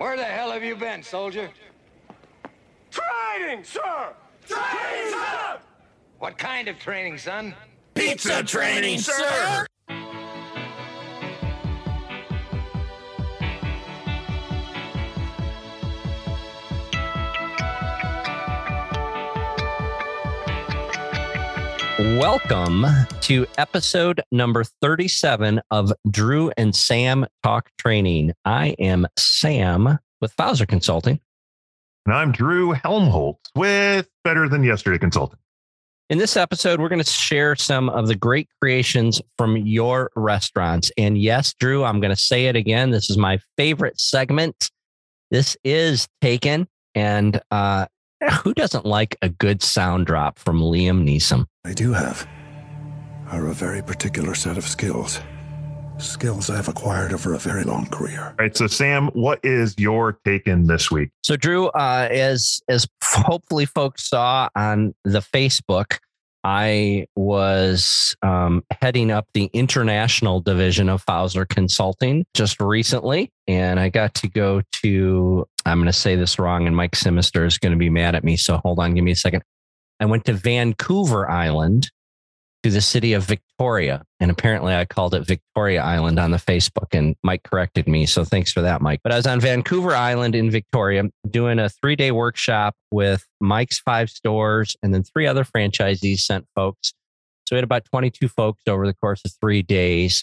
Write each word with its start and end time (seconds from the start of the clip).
Where 0.00 0.16
the 0.16 0.24
hell 0.24 0.50
have 0.50 0.64
you 0.64 0.76
been, 0.76 1.02
soldier? 1.02 1.50
Training, 2.90 3.64
sir! 3.64 4.14
Training, 4.48 5.12
sir! 5.12 5.58
What 6.18 6.38
kind 6.38 6.68
of 6.68 6.78
training, 6.78 7.18
son? 7.18 7.54
Pizza 7.92 8.42
training, 8.42 9.00
sir! 9.00 9.66
Welcome 22.00 22.86
to 23.20 23.46
episode 23.58 24.22
number 24.32 24.64
37 24.64 25.60
of 25.70 25.92
Drew 26.10 26.50
and 26.56 26.74
Sam 26.74 27.26
Talk 27.42 27.68
Training. 27.76 28.32
I 28.46 28.68
am 28.78 29.06
Sam 29.18 29.98
with 30.22 30.32
Fowler 30.32 30.64
Consulting. 30.64 31.20
And 32.06 32.14
I'm 32.14 32.32
Drew 32.32 32.72
Helmholtz 32.72 33.50
with 33.54 34.08
Better 34.24 34.48
Than 34.48 34.64
Yesterday 34.64 34.96
Consulting. 34.96 35.38
In 36.08 36.16
this 36.16 36.38
episode, 36.38 36.80
we're 36.80 36.88
going 36.88 37.04
to 37.04 37.10
share 37.10 37.54
some 37.54 37.90
of 37.90 38.08
the 38.08 38.14
great 38.14 38.48
creations 38.62 39.20
from 39.36 39.58
your 39.58 40.10
restaurants. 40.16 40.90
And 40.96 41.18
yes, 41.18 41.52
Drew, 41.52 41.84
I'm 41.84 42.00
going 42.00 42.16
to 42.16 42.20
say 42.20 42.46
it 42.46 42.56
again. 42.56 42.92
This 42.92 43.10
is 43.10 43.18
my 43.18 43.40
favorite 43.58 44.00
segment. 44.00 44.70
This 45.30 45.54
is 45.64 46.08
taken. 46.22 46.66
And 46.94 47.42
uh, 47.50 47.88
who 48.42 48.54
doesn't 48.54 48.84
like 48.84 49.16
a 49.22 49.28
good 49.28 49.62
sound 49.62 50.06
drop 50.06 50.38
from 50.38 50.60
Liam 50.60 51.04
Neeson? 51.04 51.46
I 51.64 51.72
do 51.72 51.92
have 51.92 52.26
are 53.30 53.46
a 53.46 53.54
very 53.54 53.82
particular 53.82 54.34
set 54.34 54.58
of 54.58 54.64
skills. 54.64 55.20
Skills 55.98 56.50
I've 56.50 56.68
acquired 56.68 57.12
over 57.12 57.34
a 57.34 57.38
very 57.38 57.62
long 57.62 57.86
career. 57.86 58.28
All 58.28 58.34
right. 58.38 58.56
So, 58.56 58.66
Sam, 58.66 59.08
what 59.08 59.38
is 59.42 59.74
your 59.78 60.18
take 60.24 60.46
in 60.46 60.66
this 60.66 60.90
week? 60.90 61.10
So, 61.22 61.36
Drew, 61.36 61.66
uh, 61.68 62.08
as 62.10 62.60
as 62.68 62.88
hopefully 63.04 63.66
folks 63.66 64.08
saw 64.08 64.48
on 64.56 64.94
the 65.04 65.20
Facebook, 65.20 65.98
I 66.42 67.06
was 67.16 68.16
um, 68.22 68.64
heading 68.80 69.10
up 69.10 69.26
the 69.34 69.50
international 69.52 70.40
division 70.40 70.88
of 70.88 71.02
Fowler 71.02 71.44
Consulting 71.44 72.24
just 72.34 72.60
recently, 72.60 73.30
and 73.46 73.78
I 73.78 73.90
got 73.90 74.14
to 74.14 74.28
go 74.28 74.62
to. 74.82 75.46
I'm 75.66 75.78
going 75.78 75.86
to 75.86 75.92
say 75.92 76.16
this 76.16 76.38
wrong, 76.38 76.66
and 76.66 76.74
Mike 76.74 76.92
Simister 76.92 77.46
is 77.46 77.58
going 77.58 77.72
to 77.72 77.78
be 77.78 77.90
mad 77.90 78.14
at 78.14 78.24
me. 78.24 78.36
So, 78.36 78.58
hold 78.58 78.78
on, 78.78 78.94
give 78.94 79.04
me 79.04 79.12
a 79.12 79.16
second. 79.16 79.42
I 80.00 80.06
went 80.06 80.24
to 80.26 80.32
Vancouver 80.32 81.30
Island 81.30 81.90
to 82.62 82.70
the 82.70 82.80
city 82.80 83.14
of 83.14 83.24
Victoria. 83.24 84.04
And 84.18 84.30
apparently 84.30 84.74
I 84.74 84.84
called 84.84 85.14
it 85.14 85.26
Victoria 85.26 85.82
Island 85.82 86.18
on 86.18 86.30
the 86.30 86.36
Facebook 86.36 86.88
and 86.92 87.16
Mike 87.22 87.42
corrected 87.42 87.88
me. 87.88 88.04
So 88.06 88.24
thanks 88.24 88.52
for 88.52 88.60
that, 88.60 88.82
Mike. 88.82 89.00
But 89.02 89.12
I 89.12 89.16
was 89.16 89.26
on 89.26 89.40
Vancouver 89.40 89.94
Island 89.94 90.34
in 90.34 90.50
Victoria 90.50 91.04
doing 91.28 91.58
a 91.58 91.70
three 91.70 91.96
day 91.96 92.10
workshop 92.10 92.74
with 92.90 93.26
Mike's 93.40 93.78
five 93.78 94.10
stores 94.10 94.76
and 94.82 94.92
then 94.92 95.02
three 95.02 95.26
other 95.26 95.44
franchisees 95.44 96.20
sent 96.20 96.46
folks. 96.54 96.92
So 97.46 97.56
we 97.56 97.58
had 97.58 97.64
about 97.64 97.84
22 97.86 98.28
folks 98.28 98.62
over 98.68 98.86
the 98.86 98.94
course 98.94 99.22
of 99.24 99.32
three 99.40 99.62
days. 99.62 100.22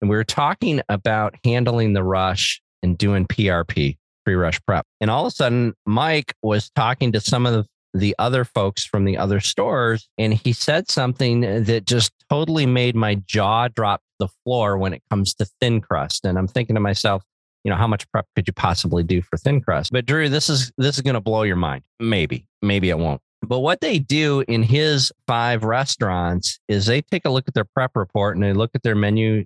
And 0.00 0.10
we 0.10 0.16
were 0.16 0.24
talking 0.24 0.80
about 0.88 1.34
handling 1.44 1.92
the 1.92 2.02
rush 2.02 2.60
and 2.82 2.96
doing 2.96 3.26
PRP, 3.26 3.96
pre 4.24 4.34
rush 4.34 4.60
prep. 4.66 4.86
And 5.00 5.10
all 5.10 5.26
of 5.26 5.32
a 5.32 5.34
sudden, 5.34 5.74
Mike 5.86 6.34
was 6.42 6.70
talking 6.70 7.12
to 7.12 7.20
some 7.20 7.46
of 7.46 7.52
the 7.52 7.66
the 7.94 8.14
other 8.18 8.44
folks 8.44 8.84
from 8.84 9.04
the 9.04 9.16
other 9.16 9.40
stores. 9.40 10.08
And 10.18 10.34
he 10.34 10.52
said 10.52 10.90
something 10.90 11.42
that 11.42 11.86
just 11.86 12.12
totally 12.28 12.66
made 12.66 12.96
my 12.96 13.14
jaw 13.14 13.68
drop 13.68 14.00
to 14.00 14.26
the 14.26 14.28
floor 14.42 14.76
when 14.76 14.92
it 14.92 15.02
comes 15.10 15.32
to 15.34 15.46
thin 15.60 15.80
crust. 15.80 16.24
And 16.26 16.36
I'm 16.36 16.48
thinking 16.48 16.74
to 16.74 16.80
myself, 16.80 17.22
you 17.62 17.70
know, 17.70 17.76
how 17.76 17.86
much 17.86 18.10
prep 18.10 18.26
could 18.34 18.46
you 18.46 18.52
possibly 18.52 19.04
do 19.04 19.22
for 19.22 19.36
thin 19.36 19.60
crust? 19.60 19.92
But 19.92 20.06
Drew, 20.06 20.28
this 20.28 20.50
is 20.50 20.72
this 20.76 20.96
is 20.96 21.02
going 21.02 21.14
to 21.14 21.20
blow 21.20 21.44
your 21.44 21.56
mind. 21.56 21.84
Maybe, 22.00 22.46
maybe 22.60 22.90
it 22.90 22.98
won't. 22.98 23.22
But 23.42 23.60
what 23.60 23.80
they 23.80 23.98
do 23.98 24.42
in 24.48 24.62
his 24.62 25.12
five 25.26 25.64
restaurants 25.64 26.58
is 26.68 26.86
they 26.86 27.02
take 27.02 27.24
a 27.24 27.30
look 27.30 27.46
at 27.46 27.54
their 27.54 27.64
prep 27.64 27.92
report 27.94 28.36
and 28.36 28.44
they 28.44 28.52
look 28.52 28.70
at 28.74 28.82
their 28.82 28.94
menu 28.94 29.44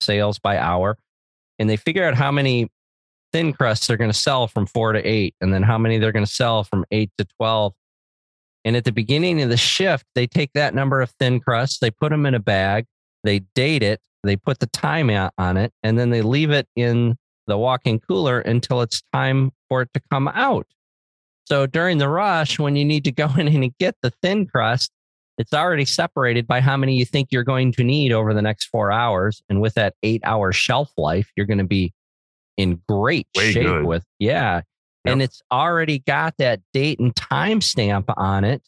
sales 0.00 0.38
by 0.38 0.56
hour 0.56 0.96
and 1.58 1.68
they 1.68 1.76
figure 1.76 2.04
out 2.04 2.14
how 2.14 2.32
many 2.32 2.68
thin 3.32 3.52
crusts 3.52 3.86
they're 3.86 3.96
going 3.96 4.10
to 4.10 4.16
sell 4.16 4.46
from 4.46 4.66
four 4.66 4.92
to 4.92 5.00
eight, 5.00 5.34
and 5.40 5.52
then 5.52 5.62
how 5.62 5.78
many 5.78 5.98
they're 5.98 6.12
going 6.12 6.24
to 6.24 6.30
sell 6.30 6.64
from 6.64 6.84
eight 6.90 7.10
to 7.18 7.26
12. 7.38 7.72
And 8.64 8.76
at 8.76 8.84
the 8.84 8.92
beginning 8.92 9.40
of 9.42 9.48
the 9.48 9.56
shift, 9.56 10.04
they 10.14 10.26
take 10.26 10.52
that 10.54 10.74
number 10.74 11.00
of 11.00 11.10
thin 11.18 11.40
crusts, 11.40 11.78
they 11.78 11.90
put 11.90 12.10
them 12.10 12.26
in 12.26 12.34
a 12.34 12.40
bag, 12.40 12.86
they 13.24 13.40
date 13.54 13.82
it, 13.82 14.00
they 14.22 14.36
put 14.36 14.60
the 14.60 14.66
time 14.66 15.10
on 15.38 15.56
it, 15.56 15.72
and 15.82 15.98
then 15.98 16.10
they 16.10 16.22
leave 16.22 16.50
it 16.50 16.68
in 16.76 17.16
the 17.46 17.56
walk-in 17.56 17.98
cooler 18.00 18.40
until 18.40 18.82
it's 18.82 19.02
time 19.12 19.50
for 19.68 19.82
it 19.82 19.88
to 19.94 20.00
come 20.10 20.28
out. 20.28 20.66
So 21.46 21.66
during 21.66 21.98
the 21.98 22.08
rush, 22.08 22.58
when 22.58 22.76
you 22.76 22.84
need 22.84 23.04
to 23.04 23.12
go 23.12 23.28
in 23.38 23.48
and 23.48 23.76
get 23.78 23.96
the 24.02 24.12
thin 24.22 24.46
crust, 24.46 24.92
it's 25.38 25.54
already 25.54 25.86
separated 25.86 26.46
by 26.46 26.60
how 26.60 26.76
many 26.76 26.96
you 26.96 27.06
think 27.06 27.28
you're 27.30 27.44
going 27.44 27.72
to 27.72 27.82
need 27.82 28.12
over 28.12 28.34
the 28.34 28.42
next 28.42 28.66
four 28.66 28.92
hours. 28.92 29.42
And 29.48 29.60
with 29.60 29.74
that 29.74 29.94
eight 30.02 30.20
hour 30.22 30.52
shelf 30.52 30.92
life, 30.98 31.32
you're 31.34 31.46
going 31.46 31.58
to 31.58 31.64
be 31.64 31.94
in 32.60 32.80
great 32.88 33.26
Way 33.36 33.52
shape 33.52 33.66
good. 33.66 33.84
with, 33.84 34.04
yeah. 34.18 34.62
And 35.06 35.22
it's 35.22 35.40
already 35.50 36.00
got 36.00 36.34
that 36.38 36.60
date 36.74 37.00
and 37.00 37.16
time 37.16 37.62
stamp 37.62 38.10
on 38.16 38.44
it 38.44 38.62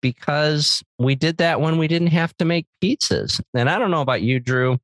because 0.00 0.82
we 0.98 1.14
did 1.14 1.38
that 1.38 1.60
when 1.60 1.76
we 1.76 1.88
didn't 1.88 2.08
have 2.08 2.36
to 2.38 2.44
make 2.44 2.66
pizzas. 2.82 3.40
And 3.54 3.68
I 3.68 3.78
don't 3.78 3.90
know 3.90 4.00
about 4.00 4.22
you, 4.22 4.38
Drew, 4.38 4.78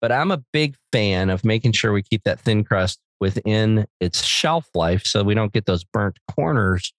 but 0.00 0.12
I'm 0.12 0.30
a 0.30 0.42
big 0.52 0.76
fan 0.92 1.30
of 1.30 1.44
making 1.44 1.72
sure 1.72 1.92
we 1.92 2.02
keep 2.02 2.24
that 2.24 2.40
thin 2.40 2.64
crust 2.64 2.98
within 3.20 3.86
its 4.00 4.24
shelf 4.24 4.68
life 4.74 5.04
so 5.04 5.22
we 5.22 5.34
don't 5.34 5.52
get 5.52 5.66
those 5.66 5.84
burnt 5.84 6.18
corners. 6.34 6.92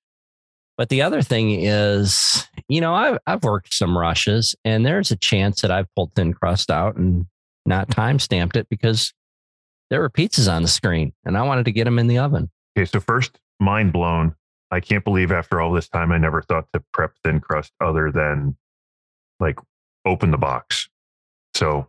But 0.77 0.89
the 0.89 1.01
other 1.01 1.21
thing 1.21 1.51
is, 1.51 2.47
you 2.69 2.81
know, 2.81 2.93
I've, 2.93 3.17
I've 3.27 3.43
worked 3.43 3.73
some 3.73 3.97
rushes 3.97 4.55
and 4.63 4.85
there's 4.85 5.11
a 5.11 5.17
chance 5.17 5.61
that 5.61 5.71
I've 5.71 5.93
pulled 5.95 6.13
thin 6.15 6.33
crust 6.33 6.71
out 6.71 6.95
and 6.95 7.25
not 7.65 7.89
time 7.89 8.19
stamped 8.19 8.55
it 8.55 8.67
because 8.69 9.13
there 9.89 10.01
were 10.01 10.09
pizzas 10.09 10.51
on 10.51 10.61
the 10.61 10.67
screen 10.67 11.13
and 11.25 11.37
I 11.37 11.43
wanted 11.43 11.65
to 11.65 11.71
get 11.71 11.85
them 11.85 11.99
in 11.99 12.07
the 12.07 12.17
oven. 12.17 12.49
Okay. 12.77 12.85
So, 12.85 12.99
first, 12.99 13.39
mind 13.59 13.93
blown. 13.93 14.35
I 14.69 14.79
can't 14.81 15.03
believe 15.03 15.31
after 15.31 15.61
all 15.61 15.71
this 15.71 15.87
time, 15.87 16.11
I 16.11 16.17
never 16.17 16.41
thought 16.41 16.65
to 16.73 16.83
prep 16.93 17.13
thin 17.23 17.39
crust 17.39 17.71
other 17.79 18.11
than 18.11 18.57
like 19.39 19.59
open 20.05 20.31
the 20.31 20.37
box. 20.37 20.89
So, 21.55 21.87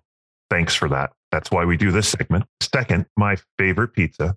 thanks 0.51 0.75
for 0.75 0.89
that. 0.89 1.13
That's 1.33 1.51
why 1.51 1.65
we 1.65 1.77
do 1.77 1.91
this 1.91 2.09
segment. 2.09 2.47
Second, 2.63 3.07
my 3.17 3.37
favorite 3.59 3.89
pizza, 3.89 4.37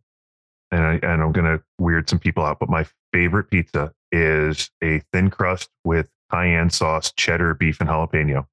and, 0.71 0.83
I, 0.83 0.93
and 0.95 1.21
I'm 1.21 1.31
going 1.31 1.45
to 1.45 1.63
weird 1.79 2.09
some 2.09 2.19
people 2.19 2.43
out, 2.43 2.59
but 2.59 2.69
my 2.69 2.85
favorite 3.13 3.49
pizza 3.49 3.93
is 4.11 4.69
a 4.83 5.01
thin 5.13 5.29
crust 5.29 5.69
with 5.83 6.09
cayenne 6.31 6.69
sauce, 6.69 7.13
cheddar, 7.13 7.53
beef, 7.53 7.79
and 7.79 7.89
jalapeno. 7.89 8.45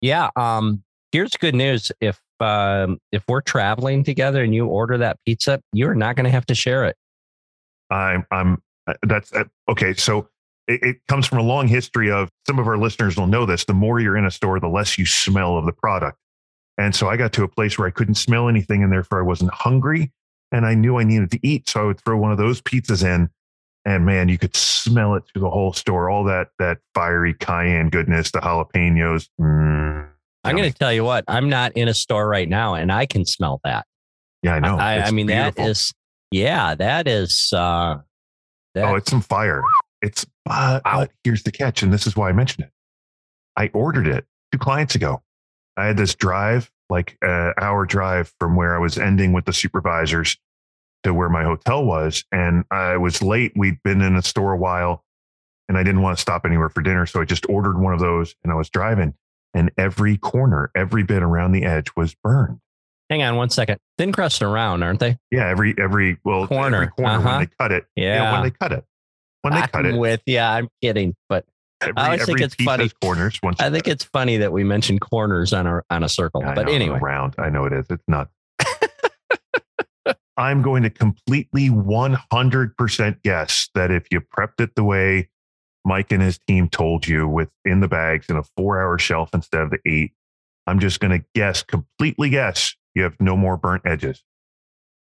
Yeah. 0.00 0.30
Um, 0.36 0.82
here's 1.12 1.36
good 1.36 1.54
news. 1.54 1.92
If 2.00 2.20
um, 2.40 2.98
if 3.12 3.22
we're 3.28 3.40
traveling 3.40 4.04
together 4.04 4.42
and 4.42 4.54
you 4.54 4.66
order 4.66 4.98
that 4.98 5.18
pizza, 5.26 5.60
you're 5.72 5.94
not 5.94 6.16
going 6.16 6.24
to 6.24 6.30
have 6.30 6.46
to 6.46 6.54
share 6.54 6.84
it. 6.86 6.96
I'm, 7.90 8.26
I'm, 8.30 8.62
uh, 8.86 8.94
that's 9.02 9.32
uh, 9.32 9.44
okay. 9.68 9.94
So 9.94 10.28
it, 10.68 10.82
it 10.82 10.96
comes 11.08 11.26
from 11.26 11.38
a 11.38 11.42
long 11.42 11.68
history 11.68 12.10
of 12.10 12.30
some 12.46 12.58
of 12.58 12.66
our 12.66 12.78
listeners 12.78 13.16
will 13.16 13.26
know 13.26 13.46
this. 13.46 13.64
The 13.64 13.74
more 13.74 14.00
you're 14.00 14.16
in 14.16 14.24
a 14.24 14.30
store, 14.30 14.60
the 14.60 14.68
less 14.68 14.98
you 14.98 15.06
smell 15.06 15.56
of 15.56 15.66
the 15.66 15.72
product. 15.72 16.18
And 16.78 16.94
so 16.94 17.08
I 17.08 17.16
got 17.16 17.32
to 17.34 17.44
a 17.44 17.48
place 17.48 17.78
where 17.78 17.86
I 17.86 17.90
couldn't 17.90 18.14
smell 18.14 18.48
anything, 18.48 18.82
and 18.82 18.90
therefore 18.90 19.18
I 19.18 19.22
wasn't 19.22 19.52
hungry, 19.52 20.12
and 20.50 20.64
I 20.64 20.74
knew 20.74 20.98
I 20.98 21.04
needed 21.04 21.30
to 21.32 21.40
eat. 21.46 21.68
So 21.68 21.82
I 21.82 21.84
would 21.84 22.00
throw 22.00 22.16
one 22.16 22.32
of 22.32 22.38
those 22.38 22.62
pizzas 22.62 23.04
in, 23.04 23.28
and 23.84 24.06
man, 24.06 24.30
you 24.30 24.38
could 24.38 24.56
smell 24.56 25.14
it 25.14 25.24
through 25.26 25.42
the 25.42 25.50
whole 25.50 25.74
store. 25.74 26.08
All 26.08 26.24
that 26.24 26.48
that 26.58 26.78
fiery 26.94 27.34
cayenne 27.34 27.90
goodness, 27.90 28.30
the 28.30 28.40
jalapenos. 28.40 29.28
Mm, 29.38 30.08
I'm 30.44 30.56
going 30.56 30.72
to 30.72 30.78
tell 30.78 30.92
you 30.92 31.04
what. 31.04 31.24
I'm 31.28 31.48
not 31.48 31.72
in 31.76 31.88
a 31.88 31.94
store 31.94 32.26
right 32.26 32.48
now, 32.48 32.74
and 32.74 32.90
I 32.90 33.06
can 33.06 33.26
smell 33.26 33.60
that. 33.64 33.86
yeah, 34.42 34.54
I 34.54 34.60
know. 34.60 34.76
I, 34.76 35.02
I 35.02 35.10
mean, 35.10 35.26
that 35.26 35.54
beautiful. 35.54 35.70
is, 35.70 35.92
yeah, 36.30 36.74
that 36.74 37.06
is. 37.06 37.52
Uh, 37.52 37.98
that, 38.74 38.84
Oh, 38.84 38.94
it's 38.94 39.10
some 39.10 39.20
fire. 39.20 39.62
It's 40.02 40.24
but, 40.44 40.82
but 40.84 41.10
here's 41.24 41.42
the 41.42 41.52
catch, 41.52 41.82
and 41.82 41.92
this 41.92 42.06
is 42.06 42.16
why 42.16 42.30
I 42.30 42.32
mentioned 42.32 42.66
it. 42.66 42.72
I 43.56 43.70
ordered 43.74 44.06
it 44.06 44.24
two 44.52 44.58
clients 44.58 44.94
ago. 44.94 45.22
I 45.76 45.86
had 45.86 45.96
this 45.96 46.14
drive, 46.14 46.70
like 46.88 47.18
an 47.22 47.52
hour 47.58 47.84
drive 47.84 48.32
from 48.40 48.56
where 48.56 48.74
I 48.74 48.78
was 48.78 48.98
ending 48.98 49.32
with 49.32 49.44
the 49.44 49.52
supervisors 49.52 50.38
to 51.02 51.12
where 51.14 51.28
my 51.28 51.44
hotel 51.44 51.84
was, 51.84 52.24
and 52.32 52.64
I 52.70 52.96
was 52.96 53.22
late. 53.22 53.52
We'd 53.56 53.82
been 53.82 54.00
in 54.00 54.16
a 54.16 54.22
store 54.22 54.52
a 54.52 54.56
while, 54.56 55.04
and 55.68 55.76
I 55.76 55.82
didn't 55.82 56.02
want 56.02 56.16
to 56.16 56.22
stop 56.22 56.46
anywhere 56.46 56.68
for 56.68 56.82
dinner, 56.82 57.06
so 57.06 57.20
I 57.20 57.24
just 57.24 57.48
ordered 57.48 57.78
one 57.78 57.92
of 57.92 58.00
those, 58.00 58.34
and 58.42 58.52
I 58.52 58.56
was 58.56 58.70
driving, 58.70 59.14
and 59.54 59.70
every 59.76 60.16
corner, 60.16 60.70
every 60.74 61.02
bit 61.02 61.22
around 61.22 61.52
the 61.52 61.64
edge 61.64 61.88
was 61.96 62.14
burned. 62.22 62.60
hang 63.08 63.22
on 63.22 63.36
one 63.36 63.50
second. 63.50 63.78
Thin 63.98 64.12
crust 64.12 64.42
around, 64.42 64.82
aren't 64.82 65.00
they? 65.00 65.18
Yeah, 65.30 65.48
every 65.48 65.74
every 65.78 66.18
well 66.24 66.46
Corner, 66.46 66.76
every 66.76 66.88
corner 66.88 67.14
uh-huh. 67.14 67.28
when 67.28 67.40
they 67.40 67.50
cut 67.58 67.72
it. 67.72 67.84
Yeah. 67.96 68.32
when 68.32 68.42
they 68.42 68.50
cut 68.50 68.72
it. 68.72 68.84
When 69.42 69.54
they 69.54 69.60
cut 69.60 69.86
I'm 69.86 69.94
it, 69.94 69.98
with 69.98 70.20
yeah, 70.26 70.52
I'm 70.52 70.68
kidding, 70.82 71.14
but 71.28 71.46
every, 71.80 71.94
I 71.96 72.04
always 72.04 72.26
think 72.26 72.40
it's 72.40 72.54
funny. 72.56 72.90
corners. 73.02 73.40
Once 73.42 73.58
I 73.60 73.70
think 73.70 73.84
cut 73.84 73.90
it. 73.90 73.92
it's 73.94 74.04
funny 74.04 74.36
that 74.38 74.52
we 74.52 74.64
mentioned 74.64 75.00
corners 75.00 75.52
on 75.52 75.66
a 75.66 75.82
on 75.90 76.04
a 76.04 76.08
circle. 76.08 76.44
I 76.44 76.54
but 76.54 76.66
know, 76.66 76.72
anyway, 76.72 76.98
round. 77.00 77.34
I 77.38 77.48
know 77.48 77.64
it 77.64 77.72
is. 77.72 77.86
It's 77.88 78.04
not. 78.06 78.28
I'm 80.36 80.62
going 80.62 80.82
to 80.84 80.90
completely 80.90 81.68
100% 81.68 83.22
guess 83.22 83.68
that 83.74 83.90
if 83.90 84.06
you 84.10 84.22
prepped 84.22 84.60
it 84.60 84.74
the 84.74 84.84
way 84.84 85.28
Mike 85.84 86.12
and 86.12 86.22
his 86.22 86.38
team 86.46 86.68
told 86.68 87.06
you 87.06 87.26
with 87.26 87.48
in 87.64 87.80
the 87.80 87.88
bags 87.88 88.26
in 88.28 88.36
a 88.36 88.42
four 88.56 88.80
hour 88.80 88.98
shelf 88.98 89.30
instead 89.32 89.62
of 89.62 89.70
the 89.70 89.78
eight, 89.86 90.12
I'm 90.66 90.80
just 90.80 91.00
going 91.00 91.18
to 91.18 91.24
guess, 91.34 91.62
completely 91.62 92.30
guess, 92.30 92.74
you 92.94 93.02
have 93.02 93.16
no 93.20 93.36
more 93.36 93.56
burnt 93.56 93.82
edges. 93.86 94.22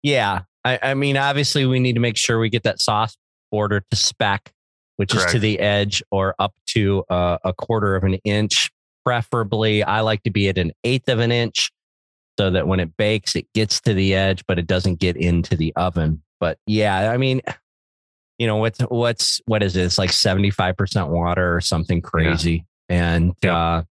Yeah. 0.01 0.41
I, 0.63 0.79
I 0.81 0.93
mean, 0.93 1.17
obviously, 1.17 1.65
we 1.65 1.79
need 1.79 1.93
to 1.93 1.99
make 1.99 2.17
sure 2.17 2.39
we 2.39 2.49
get 2.49 2.63
that 2.63 2.81
sauce 2.81 3.15
border 3.51 3.83
to 3.91 3.95
spec, 3.95 4.51
which 4.97 5.13
is 5.13 5.25
to 5.25 5.39
the 5.39 5.59
edge 5.59 6.01
or 6.11 6.35
up 6.39 6.53
to 6.67 7.03
uh, 7.09 7.37
a 7.43 7.53
quarter 7.53 7.95
of 7.95 8.03
an 8.03 8.15
inch. 8.23 8.71
Preferably, 9.05 9.83
I 9.83 10.01
like 10.01 10.23
to 10.23 10.31
be 10.31 10.49
at 10.49 10.57
an 10.57 10.71
eighth 10.83 11.09
of 11.09 11.19
an 11.19 11.31
inch 11.31 11.71
so 12.39 12.49
that 12.49 12.67
when 12.67 12.79
it 12.79 12.97
bakes, 12.97 13.35
it 13.35 13.45
gets 13.53 13.79
to 13.81 13.93
the 13.93 14.15
edge, 14.15 14.43
but 14.47 14.57
it 14.57 14.65
doesn't 14.65 14.99
get 14.99 15.15
into 15.15 15.55
the 15.55 15.73
oven. 15.75 16.23
But 16.39 16.57
yeah, 16.65 17.11
I 17.11 17.17
mean, 17.17 17.41
you 18.37 18.47
know, 18.47 18.57
what's, 18.57 18.79
what's, 18.81 19.41
what 19.45 19.63
is 19.63 19.75
it? 19.75 19.83
It's 19.83 19.97
like 19.97 20.11
75% 20.11 21.09
water 21.09 21.55
or 21.55 21.61
something 21.61 22.01
crazy. 22.01 22.65
And, 22.89 23.33
Yeah. 23.43 23.57
uh, 23.57 23.83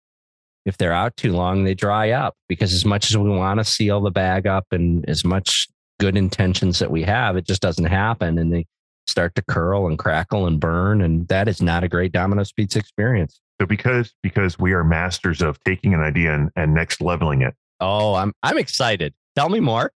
if 0.65 0.77
they're 0.77 0.93
out 0.93 1.17
too 1.17 1.33
long, 1.33 1.65
they 1.65 1.75
dry 1.75 2.11
up 2.11 2.37
because 2.49 2.73
as 2.73 2.85
much 2.85 3.11
as 3.11 3.17
we 3.19 3.29
want 3.29 3.59
to 3.59 3.65
seal 3.65 4.01
the 4.01 4.13
bag 4.13 4.47
up 4.47 4.67
and 4.71 5.05
as 5.09 5.25
much 5.25 5.67
good 5.99 6.17
intentions 6.17 6.79
that 6.79 6.89
we 6.91 7.03
have, 7.03 7.37
it 7.37 7.45
just 7.45 7.61
doesn't 7.61 7.87
happen. 7.87 8.39
And 8.39 8.53
they 8.53 8.67
start 9.09 9.35
to 9.35 9.43
curl 9.43 9.89
and 9.89 9.99
crackle 9.99 10.47
and 10.47 10.61
burn. 10.61 11.03
And 11.03 11.27
that 11.27 11.49
is 11.49 11.61
not 11.61 11.83
a 11.83 11.89
great 11.89 12.13
Domino's 12.13 12.53
pizza 12.53 12.79
experience. 12.79 13.41
So 13.61 13.67
because 13.67 14.15
because 14.23 14.57
we 14.57 14.73
are 14.73 14.85
masters 14.85 15.43
of 15.43 15.59
taking 15.65 15.95
an 15.95 16.01
idea 16.01 16.33
and, 16.33 16.51
and 16.55 16.73
next 16.75 17.01
leveling 17.01 17.43
it, 17.43 17.55
Oh, 17.81 18.15
I'm 18.15 18.33
I'm 18.45 18.57
excited. 18.59 19.15
Tell 19.35 19.49
me 19.49 19.59
more. 19.59 19.91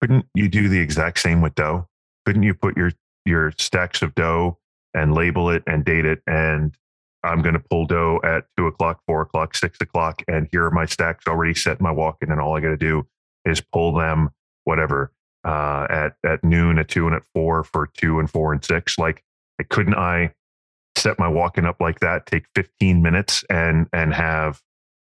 couldn't 0.00 0.26
you 0.34 0.48
do 0.48 0.68
the 0.68 0.80
exact 0.80 1.20
same 1.20 1.40
with 1.42 1.54
dough? 1.54 1.86
Couldn't 2.26 2.42
you 2.42 2.54
put 2.54 2.76
your 2.76 2.90
your 3.24 3.52
stacks 3.58 4.02
of 4.02 4.14
dough 4.14 4.58
and 4.94 5.14
label 5.14 5.50
it 5.50 5.62
and 5.66 5.84
date 5.84 6.04
it? 6.04 6.22
And 6.26 6.76
I'm 7.24 7.42
going 7.42 7.54
to 7.54 7.60
pull 7.70 7.86
dough 7.86 8.20
at 8.24 8.44
two 8.56 8.66
o'clock, 8.66 9.00
four 9.06 9.22
o'clock, 9.22 9.54
six 9.56 9.78
o'clock, 9.80 10.22
and 10.26 10.48
here 10.50 10.64
are 10.64 10.70
my 10.70 10.86
stacks 10.86 11.26
already 11.26 11.54
set 11.54 11.78
in 11.78 11.84
my 11.84 11.90
walk-in, 11.90 12.30
and 12.30 12.40
all 12.40 12.56
I 12.56 12.60
got 12.60 12.70
to 12.70 12.76
do 12.76 13.06
is 13.44 13.60
pull 13.60 13.94
them, 13.94 14.30
whatever, 14.64 15.12
uh, 15.44 15.86
at 15.88 16.16
at 16.24 16.42
noon, 16.42 16.78
at 16.78 16.88
two, 16.88 17.06
and 17.06 17.14
at 17.14 17.22
four 17.32 17.62
for 17.64 17.88
two 17.94 18.18
and 18.18 18.28
four 18.28 18.52
and 18.52 18.64
six. 18.64 18.98
Like, 18.98 19.22
couldn't 19.70 19.94
I 19.94 20.34
set 20.96 21.18
my 21.18 21.28
walk-in 21.28 21.64
up 21.64 21.80
like 21.80 22.00
that? 22.00 22.26
Take 22.26 22.46
15 22.56 23.02
minutes 23.02 23.44
and 23.48 23.88
and 23.92 24.12
have 24.14 24.60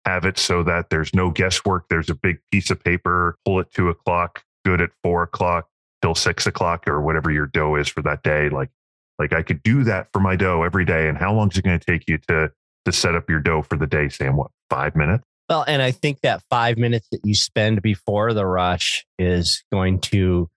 have 0.04 0.24
it 0.24 0.38
so 0.38 0.62
that 0.64 0.90
there's 0.90 1.14
no 1.14 1.30
guesswork. 1.30 1.86
There's 1.88 2.10
a 2.10 2.14
big 2.14 2.40
piece 2.50 2.70
of 2.70 2.82
paper. 2.82 3.38
Pull 3.46 3.60
at 3.60 3.70
two 3.72 3.88
o'clock. 3.88 4.44
Good 4.64 4.80
at 4.80 4.90
four 5.02 5.22
o'clock 5.22 5.68
till 6.02 6.14
six 6.14 6.46
o'clock 6.46 6.86
or 6.88 7.00
whatever 7.00 7.30
your 7.30 7.46
dough 7.46 7.76
is 7.76 7.88
for 7.88 8.02
that 8.02 8.22
day. 8.22 8.48
Like, 8.48 8.70
like 9.18 9.32
I 9.32 9.42
could 9.42 9.62
do 9.62 9.84
that 9.84 10.08
for 10.12 10.20
my 10.20 10.36
dough 10.36 10.62
every 10.62 10.84
day. 10.84 11.08
And 11.08 11.16
how 11.16 11.32
long 11.32 11.50
is 11.50 11.58
it 11.58 11.64
going 11.64 11.78
to 11.78 11.84
take 11.84 12.08
you 12.08 12.18
to 12.28 12.50
to 12.84 12.92
set 12.92 13.14
up 13.14 13.30
your 13.30 13.40
dough 13.40 13.62
for 13.62 13.76
the 13.76 13.86
day, 13.86 14.08
Sam? 14.08 14.36
What 14.36 14.50
five 14.68 14.96
minutes? 14.96 15.24
Well, 15.48 15.64
and 15.66 15.82
I 15.82 15.90
think 15.90 16.20
that 16.20 16.42
five 16.50 16.78
minutes 16.78 17.08
that 17.12 17.20
you 17.24 17.34
spend 17.34 17.82
before 17.82 18.32
the 18.32 18.46
rush 18.46 19.04
is 19.18 19.62
going 19.72 20.00
to 20.00 20.48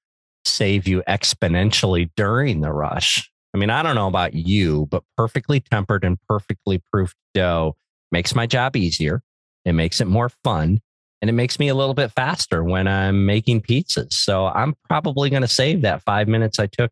save 0.45 0.87
you 0.87 1.01
exponentially 1.07 2.09
during 2.15 2.61
the 2.61 2.71
rush. 2.71 3.29
I 3.53 3.57
mean, 3.57 3.69
I 3.69 3.83
don't 3.83 3.95
know 3.95 4.07
about 4.07 4.33
you, 4.33 4.87
but 4.89 5.03
perfectly 5.17 5.59
tempered 5.59 6.03
and 6.03 6.17
perfectly 6.27 6.81
proofed 6.91 7.15
dough 7.33 7.75
makes 8.11 8.35
my 8.35 8.45
job 8.45 8.75
easier. 8.75 9.21
It 9.65 9.73
makes 9.73 9.99
it 9.99 10.05
more 10.05 10.29
fun 10.43 10.81
and 11.25 11.29
it 11.31 11.33
makes 11.33 11.57
me 11.57 11.69
a 11.69 11.73
little 11.73 11.95
bit 11.95 12.11
faster 12.11 12.63
when 12.63 12.87
I'm 12.87 13.25
making 13.25 13.61
pizzas. 13.61 14.13
So 14.13 14.45
I'm 14.45 14.75
probably 14.87 15.31
going 15.31 15.41
to 15.41 15.47
save 15.47 15.81
that 15.81 16.03
five 16.03 16.27
minutes 16.27 16.59
I 16.59 16.67
took 16.67 16.91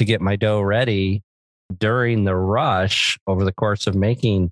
to 0.00 0.04
get 0.04 0.20
my 0.20 0.34
dough 0.34 0.60
ready 0.60 1.22
during 1.78 2.24
the 2.24 2.34
rush 2.34 3.16
over 3.28 3.44
the 3.44 3.52
course 3.52 3.86
of 3.86 3.94
making 3.94 4.50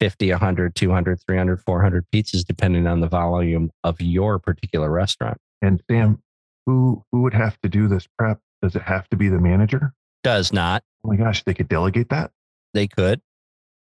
50, 0.00 0.28
100, 0.28 0.74
200, 0.74 1.20
300, 1.24 1.60
400 1.60 2.04
pizzas, 2.12 2.44
depending 2.44 2.88
on 2.88 2.98
the 2.98 3.06
volume 3.06 3.70
of 3.84 4.00
your 4.00 4.40
particular 4.40 4.90
restaurant. 4.90 5.38
And 5.62 5.80
Sam, 5.88 6.20
who 6.66 7.04
who 7.12 7.22
would 7.22 7.34
have 7.34 7.56
to 7.60 7.68
do 7.68 7.86
this 7.86 8.08
prep? 8.18 8.40
Does 8.60 8.74
it 8.74 8.82
have 8.82 9.08
to 9.10 9.16
be 9.16 9.28
the 9.28 9.38
manager? 9.38 9.92
Does 10.24 10.52
not. 10.52 10.82
Oh 11.04 11.10
my 11.10 11.16
gosh, 11.16 11.44
they 11.44 11.54
could 11.54 11.68
delegate 11.68 12.08
that. 12.08 12.32
They 12.72 12.88
could. 12.88 13.20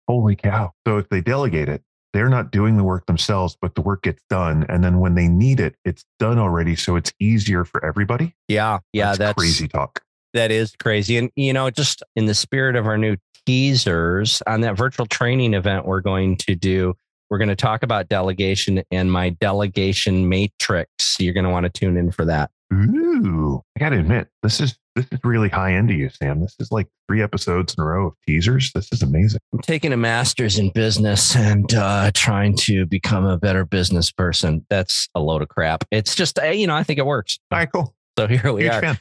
Holy 0.06 0.36
cow! 0.36 0.74
So 0.86 0.98
if 0.98 1.08
they 1.08 1.22
delegate 1.22 1.68
it, 1.68 1.82
they're 2.16 2.30
not 2.30 2.50
doing 2.50 2.78
the 2.78 2.82
work 2.82 3.04
themselves, 3.04 3.58
but 3.60 3.74
the 3.74 3.82
work 3.82 4.04
gets 4.04 4.22
done, 4.30 4.64
and 4.70 4.82
then 4.82 5.00
when 5.00 5.14
they 5.14 5.28
need 5.28 5.60
it, 5.60 5.76
it's 5.84 6.02
done 6.18 6.38
already. 6.38 6.74
So 6.74 6.96
it's 6.96 7.12
easier 7.20 7.62
for 7.62 7.84
everybody. 7.84 8.34
Yeah. 8.48 8.78
Yeah. 8.94 9.14
That's, 9.14 9.36
crazy 9.36 9.68
talk. 9.68 10.00
That 10.32 10.50
is 10.50 10.74
crazy. 10.82 11.18
And, 11.18 11.30
you 11.36 11.52
know, 11.52 11.68
just 11.68 12.02
in 12.14 12.24
the 12.24 12.34
spirit 12.34 12.74
of 12.74 12.86
our 12.86 12.96
new 12.96 13.16
teasers 13.44 14.42
on 14.46 14.62
that 14.62 14.78
virtual 14.78 15.04
training 15.04 15.52
event 15.52 15.84
we're 15.84 16.00
going 16.00 16.36
to 16.38 16.54
do, 16.54 16.94
we're 17.28 17.38
going 17.38 17.48
to 17.48 17.56
talk 17.56 17.82
about 17.82 18.08
delegation 18.08 18.82
and 18.90 19.12
my 19.12 19.28
delegation 19.28 20.28
matrix. 20.28 21.16
You're 21.18 21.34
going 21.34 21.44
to 21.44 21.50
want 21.50 21.64
to 21.64 21.70
tune 21.70 21.98
in 21.98 22.12
for 22.12 22.24
that. 22.24 22.50
Ooh, 22.72 23.62
I 23.76 23.80
got 23.80 23.90
to 23.90 23.98
admit, 23.98 24.28
this 24.42 24.60
is 24.60 24.76
this 24.96 25.06
is 25.12 25.20
really 25.22 25.48
high 25.48 25.74
end 25.74 25.88
to 25.88 25.94
you, 25.94 26.08
Sam. 26.08 26.40
This 26.40 26.56
is 26.58 26.72
like 26.72 26.88
three 27.06 27.22
episodes 27.22 27.74
in 27.76 27.82
a 27.82 27.86
row 27.86 28.08
of 28.08 28.14
teasers. 28.26 28.72
This 28.74 28.88
is 28.92 29.02
amazing. 29.02 29.40
I'm 29.52 29.60
taking 29.60 29.92
a 29.92 29.96
master's 29.96 30.58
in 30.58 30.70
business 30.70 31.36
and 31.36 31.72
uh, 31.74 32.10
trying 32.14 32.56
to 32.58 32.86
become 32.86 33.24
a 33.26 33.36
better 33.36 33.64
business 33.64 34.10
person. 34.10 34.64
That's 34.70 35.08
a 35.14 35.20
load 35.20 35.42
of 35.42 35.48
crap. 35.48 35.84
It's 35.90 36.14
just, 36.14 36.38
uh, 36.38 36.46
you 36.46 36.66
know, 36.66 36.74
I 36.74 36.82
think 36.82 36.98
it 36.98 37.06
works. 37.06 37.38
All 37.52 37.58
right, 37.58 37.70
cool. 37.70 37.94
So 38.18 38.26
here 38.26 38.52
we 38.52 38.62
Huge 38.62 38.72
are. 38.72 38.80
fan. 38.80 38.98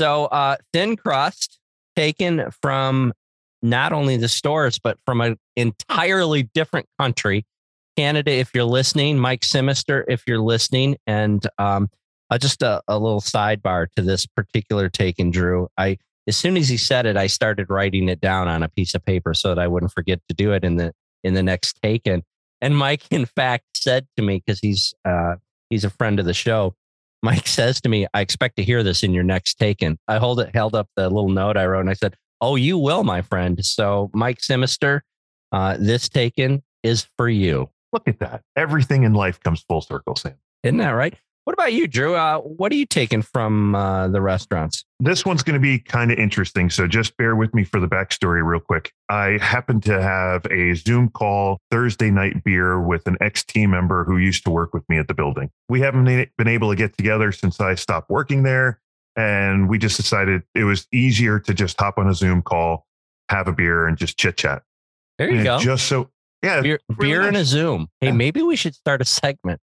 So 0.00 0.24
uh, 0.26 0.56
thin 0.72 0.96
crust 0.96 1.58
taken 1.96 2.50
from 2.60 3.12
not 3.62 3.92
only 3.92 4.16
the 4.16 4.28
stores, 4.28 4.78
but 4.78 4.98
from 5.06 5.20
an 5.20 5.38
entirely 5.56 6.42
different 6.54 6.86
country. 6.98 7.46
Canada, 7.96 8.32
if 8.32 8.50
you're 8.54 8.64
listening, 8.64 9.18
Mike 9.18 9.40
Simister, 9.42 10.04
if 10.08 10.24
you're 10.26 10.40
listening, 10.40 10.96
and 11.06 11.44
um, 11.58 11.88
uh, 12.30 12.38
just 12.38 12.62
a, 12.62 12.82
a 12.88 12.98
little 12.98 13.20
sidebar 13.20 13.86
to 13.96 14.02
this 14.02 14.26
particular 14.26 14.88
take 14.88 15.18
and 15.18 15.32
Drew. 15.32 15.68
I 15.76 15.98
as 16.28 16.36
soon 16.36 16.58
as 16.58 16.68
he 16.68 16.76
said 16.76 17.06
it, 17.06 17.16
I 17.16 17.26
started 17.26 17.70
writing 17.70 18.08
it 18.08 18.20
down 18.20 18.48
on 18.48 18.62
a 18.62 18.68
piece 18.68 18.94
of 18.94 19.04
paper 19.04 19.32
so 19.32 19.48
that 19.48 19.58
I 19.58 19.66
wouldn't 19.66 19.92
forget 19.92 20.20
to 20.28 20.34
do 20.34 20.52
it 20.52 20.62
in 20.62 20.76
the 20.76 20.92
in 21.24 21.34
the 21.34 21.42
next 21.42 21.78
take. 21.82 22.06
And 22.06 22.22
and 22.60 22.76
Mike, 22.76 23.02
in 23.10 23.24
fact, 23.24 23.64
said 23.74 24.06
to 24.16 24.22
me 24.22 24.42
because 24.44 24.60
he's 24.60 24.94
uh, 25.04 25.36
he's 25.70 25.84
a 25.84 25.90
friend 25.90 26.20
of 26.20 26.26
the 26.26 26.34
show. 26.34 26.74
Mike 27.22 27.46
says 27.48 27.80
to 27.80 27.88
me, 27.88 28.06
"I 28.12 28.20
expect 28.20 28.56
to 28.56 28.62
hear 28.62 28.82
this 28.82 29.02
in 29.02 29.12
your 29.12 29.24
next 29.24 29.54
taken." 29.54 29.98
I 30.06 30.18
hold 30.18 30.40
it, 30.40 30.54
held 30.54 30.74
up 30.74 30.88
the 30.96 31.08
little 31.08 31.30
note 31.30 31.56
I 31.56 31.66
wrote, 31.66 31.80
and 31.80 31.90
I 31.90 31.94
said, 31.94 32.14
"Oh, 32.40 32.56
you 32.56 32.78
will, 32.78 33.04
my 33.04 33.22
friend." 33.22 33.64
So, 33.64 34.10
Mike 34.12 34.40
Simister, 34.40 35.00
uh, 35.50 35.78
this 35.80 36.08
taken 36.08 36.62
is 36.82 37.06
for 37.16 37.28
you. 37.28 37.70
Look 37.92 38.06
at 38.06 38.18
that. 38.18 38.42
Everything 38.54 39.04
in 39.04 39.14
life 39.14 39.40
comes 39.40 39.62
full 39.62 39.80
circle, 39.80 40.14
Sam. 40.14 40.34
Isn't 40.62 40.76
that 40.78 40.90
right? 40.90 41.14
What 41.48 41.54
about 41.54 41.72
you, 41.72 41.88
Drew? 41.88 42.14
Uh, 42.14 42.40
what 42.40 42.70
are 42.72 42.74
you 42.74 42.84
taking 42.84 43.22
from 43.22 43.74
uh, 43.74 44.08
the 44.08 44.20
restaurants? 44.20 44.84
This 45.00 45.24
one's 45.24 45.42
going 45.42 45.54
to 45.54 45.60
be 45.60 45.78
kind 45.78 46.12
of 46.12 46.18
interesting. 46.18 46.68
So 46.68 46.86
just 46.86 47.16
bear 47.16 47.36
with 47.36 47.54
me 47.54 47.64
for 47.64 47.80
the 47.80 47.86
backstory, 47.86 48.46
real 48.46 48.60
quick. 48.60 48.92
I 49.08 49.38
happened 49.40 49.82
to 49.84 50.02
have 50.02 50.44
a 50.50 50.74
Zoom 50.74 51.08
call 51.08 51.56
Thursday 51.70 52.10
night 52.10 52.44
beer 52.44 52.78
with 52.78 53.06
an 53.06 53.16
ex 53.22 53.44
team 53.44 53.70
member 53.70 54.04
who 54.04 54.18
used 54.18 54.44
to 54.44 54.50
work 54.50 54.74
with 54.74 54.86
me 54.90 54.98
at 54.98 55.08
the 55.08 55.14
building. 55.14 55.48
We 55.70 55.80
haven't 55.80 56.04
been 56.36 56.48
able 56.48 56.68
to 56.68 56.76
get 56.76 56.94
together 56.98 57.32
since 57.32 57.58
I 57.62 57.76
stopped 57.76 58.10
working 58.10 58.42
there. 58.42 58.78
And 59.16 59.70
we 59.70 59.78
just 59.78 59.96
decided 59.96 60.42
it 60.54 60.64
was 60.64 60.86
easier 60.92 61.40
to 61.40 61.54
just 61.54 61.80
hop 61.80 61.96
on 61.96 62.10
a 62.10 62.14
Zoom 62.14 62.42
call, 62.42 62.86
have 63.30 63.48
a 63.48 63.54
beer, 63.54 63.86
and 63.86 63.96
just 63.96 64.18
chit 64.18 64.36
chat. 64.36 64.64
There 65.16 65.30
you 65.30 65.44
go. 65.44 65.58
Just 65.60 65.86
so, 65.86 66.10
yeah, 66.42 66.60
beer, 66.60 66.78
really 66.90 67.12
beer 67.12 67.22
and 67.22 67.38
a. 67.38 67.44
Zoom. 67.46 67.88
Hey, 68.02 68.08
Yeah. 68.08 68.12
maybe 68.12 68.42
we 68.42 68.54
should 68.54 68.74
start 68.74 69.00
a 69.00 69.06
segment. 69.06 69.62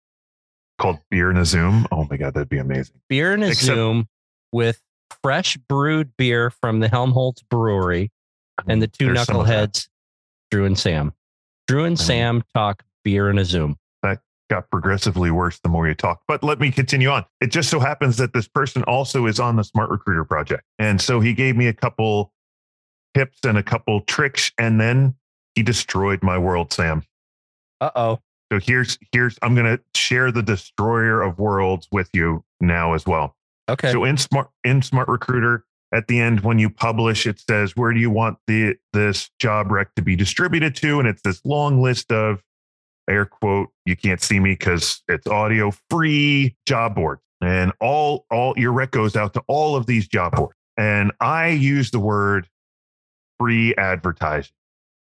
Called 0.79 0.97
Beer 1.11 1.29
in 1.29 1.37
a 1.37 1.45
Zoom. 1.45 1.85
Oh 1.91 2.07
my 2.09 2.17
God, 2.17 2.33
that'd 2.33 2.49
be 2.49 2.57
amazing. 2.57 2.95
Beer 3.09 3.33
in 3.33 3.43
a 3.43 3.47
Except- 3.49 3.65
Zoom 3.65 4.07
with 4.51 4.81
fresh 5.23 5.57
brewed 5.57 6.11
beer 6.17 6.49
from 6.49 6.79
the 6.79 6.87
Helmholtz 6.87 7.43
Brewery 7.43 8.11
and 8.67 8.81
the 8.81 8.87
two 8.87 9.13
There's 9.13 9.25
some 9.25 9.37
of 9.37 9.47
that. 9.47 9.69
knuckleheads, 9.73 9.87
Drew 10.51 10.65
and 10.65 10.77
Sam. 10.79 11.13
Drew 11.67 11.85
and. 11.85 11.99
Sam 11.99 12.43
talk 12.55 12.83
beer 13.03 13.29
in 13.29 13.37
a 13.37 13.45
Zoom. 13.45 13.77
That 14.01 14.21
got 14.49 14.69
progressively 14.71 15.29
worse 15.31 15.59
the 15.59 15.69
more 15.69 15.87
you 15.87 15.93
talk. 15.93 16.21
But 16.27 16.43
let 16.43 16.59
me 16.59 16.71
continue 16.71 17.09
on. 17.09 17.25
It 17.41 17.47
just 17.51 17.69
so 17.69 17.79
happens 17.79 18.17
that 18.17 18.33
this 18.33 18.47
person 18.47 18.83
also 18.83 19.27
is 19.27 19.39
on 19.39 19.55
the 19.55 19.63
Smart 19.63 19.89
Recruiter 19.91 20.25
project. 20.25 20.63
And 20.79 20.99
so 20.99 21.19
he 21.19 21.33
gave 21.33 21.55
me 21.55 21.67
a 21.67 21.73
couple 21.73 22.33
tips 23.15 23.39
and 23.43 23.57
a 23.57 23.63
couple 23.63 24.01
tricks, 24.01 24.51
and 24.57 24.79
then 24.81 25.15
he 25.55 25.63
destroyed 25.63 26.21
my 26.23 26.37
world, 26.37 26.73
Sam. 26.73 27.03
Uh 27.81 27.91
oh. 27.95 28.19
So 28.51 28.59
here's 28.59 28.97
here's 29.11 29.37
I'm 29.41 29.55
gonna 29.55 29.79
share 29.95 30.31
the 30.31 30.41
destroyer 30.41 31.21
of 31.21 31.37
worlds 31.37 31.87
with 31.91 32.09
you 32.13 32.43
now 32.59 32.93
as 32.93 33.05
well. 33.05 33.35
Okay. 33.69 33.91
So 33.91 34.03
in 34.03 34.17
smart 34.17 34.49
in 34.63 34.81
Smart 34.81 35.07
Recruiter, 35.07 35.65
at 35.93 36.07
the 36.07 36.19
end 36.19 36.41
when 36.41 36.59
you 36.59 36.69
publish, 36.69 37.27
it 37.27 37.39
says 37.39 37.75
where 37.75 37.93
do 37.93 37.99
you 37.99 38.09
want 38.09 38.37
the 38.47 38.75
this 38.93 39.29
job 39.39 39.71
rec 39.71 39.93
to 39.95 40.01
be 40.01 40.15
distributed 40.15 40.75
to, 40.77 40.99
and 40.99 41.07
it's 41.07 41.21
this 41.21 41.41
long 41.45 41.81
list 41.81 42.11
of 42.11 42.43
air 43.09 43.25
quote, 43.25 43.69
you 43.85 43.95
can't 43.95 44.21
see 44.21 44.39
me 44.39 44.51
because 44.51 45.01
it's 45.07 45.27
audio 45.27 45.71
free 45.89 46.55
job 46.65 46.95
board. 46.95 47.19
And 47.41 47.71
all 47.79 48.25
all 48.31 48.53
your 48.57 48.71
rec 48.71 48.91
goes 48.91 49.15
out 49.15 49.33
to 49.35 49.43
all 49.47 49.75
of 49.75 49.85
these 49.85 50.07
job 50.07 50.35
boards. 50.35 50.55
And 50.77 51.11
I 51.19 51.49
use 51.49 51.91
the 51.91 51.99
word 51.99 52.47
free 53.39 53.75
advertising. 53.75 54.53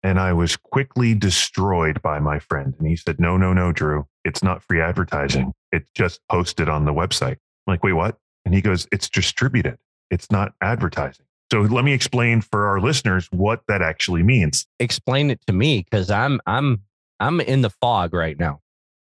And 0.04 0.20
I 0.20 0.34
was 0.34 0.58
quickly 0.58 1.14
destroyed 1.14 2.02
by 2.02 2.20
my 2.20 2.40
friend. 2.40 2.76
And 2.78 2.88
he 2.88 2.96
said, 2.96 3.20
No, 3.20 3.38
no, 3.38 3.54
no, 3.54 3.72
Drew, 3.72 4.06
it's 4.26 4.44
not 4.44 4.62
free 4.62 4.82
advertising. 4.82 5.54
It's 5.72 5.90
just 5.96 6.20
posted 6.30 6.70
on 6.70 6.86
the 6.86 6.94
website. 6.94 7.38
I'm 7.68 7.74
like, 7.74 7.84
wait, 7.84 7.94
what? 7.94 8.18
And 8.46 8.54
he 8.54 8.62
goes, 8.62 8.88
It's 8.92 9.10
distributed. 9.10 9.78
It's 10.12 10.30
not 10.30 10.54
advertising. 10.62 11.26
So 11.52 11.62
let 11.62 11.86
me 11.86 11.94
explain 11.94 12.42
for 12.42 12.68
our 12.68 12.80
listeners 12.80 13.28
what 13.32 13.62
that 13.68 13.82
actually 13.82 14.24
means. 14.24 14.66
Explain 14.80 15.30
it 15.30 15.40
to 15.48 15.54
me 15.54 15.84
because 15.84 16.10
I'm 16.10 16.42
I'm 16.46 16.82
I'm 17.20 17.40
in 17.42 17.62
the 17.62 17.70
fog 17.70 18.14
right 18.14 18.40
now. 18.40 18.60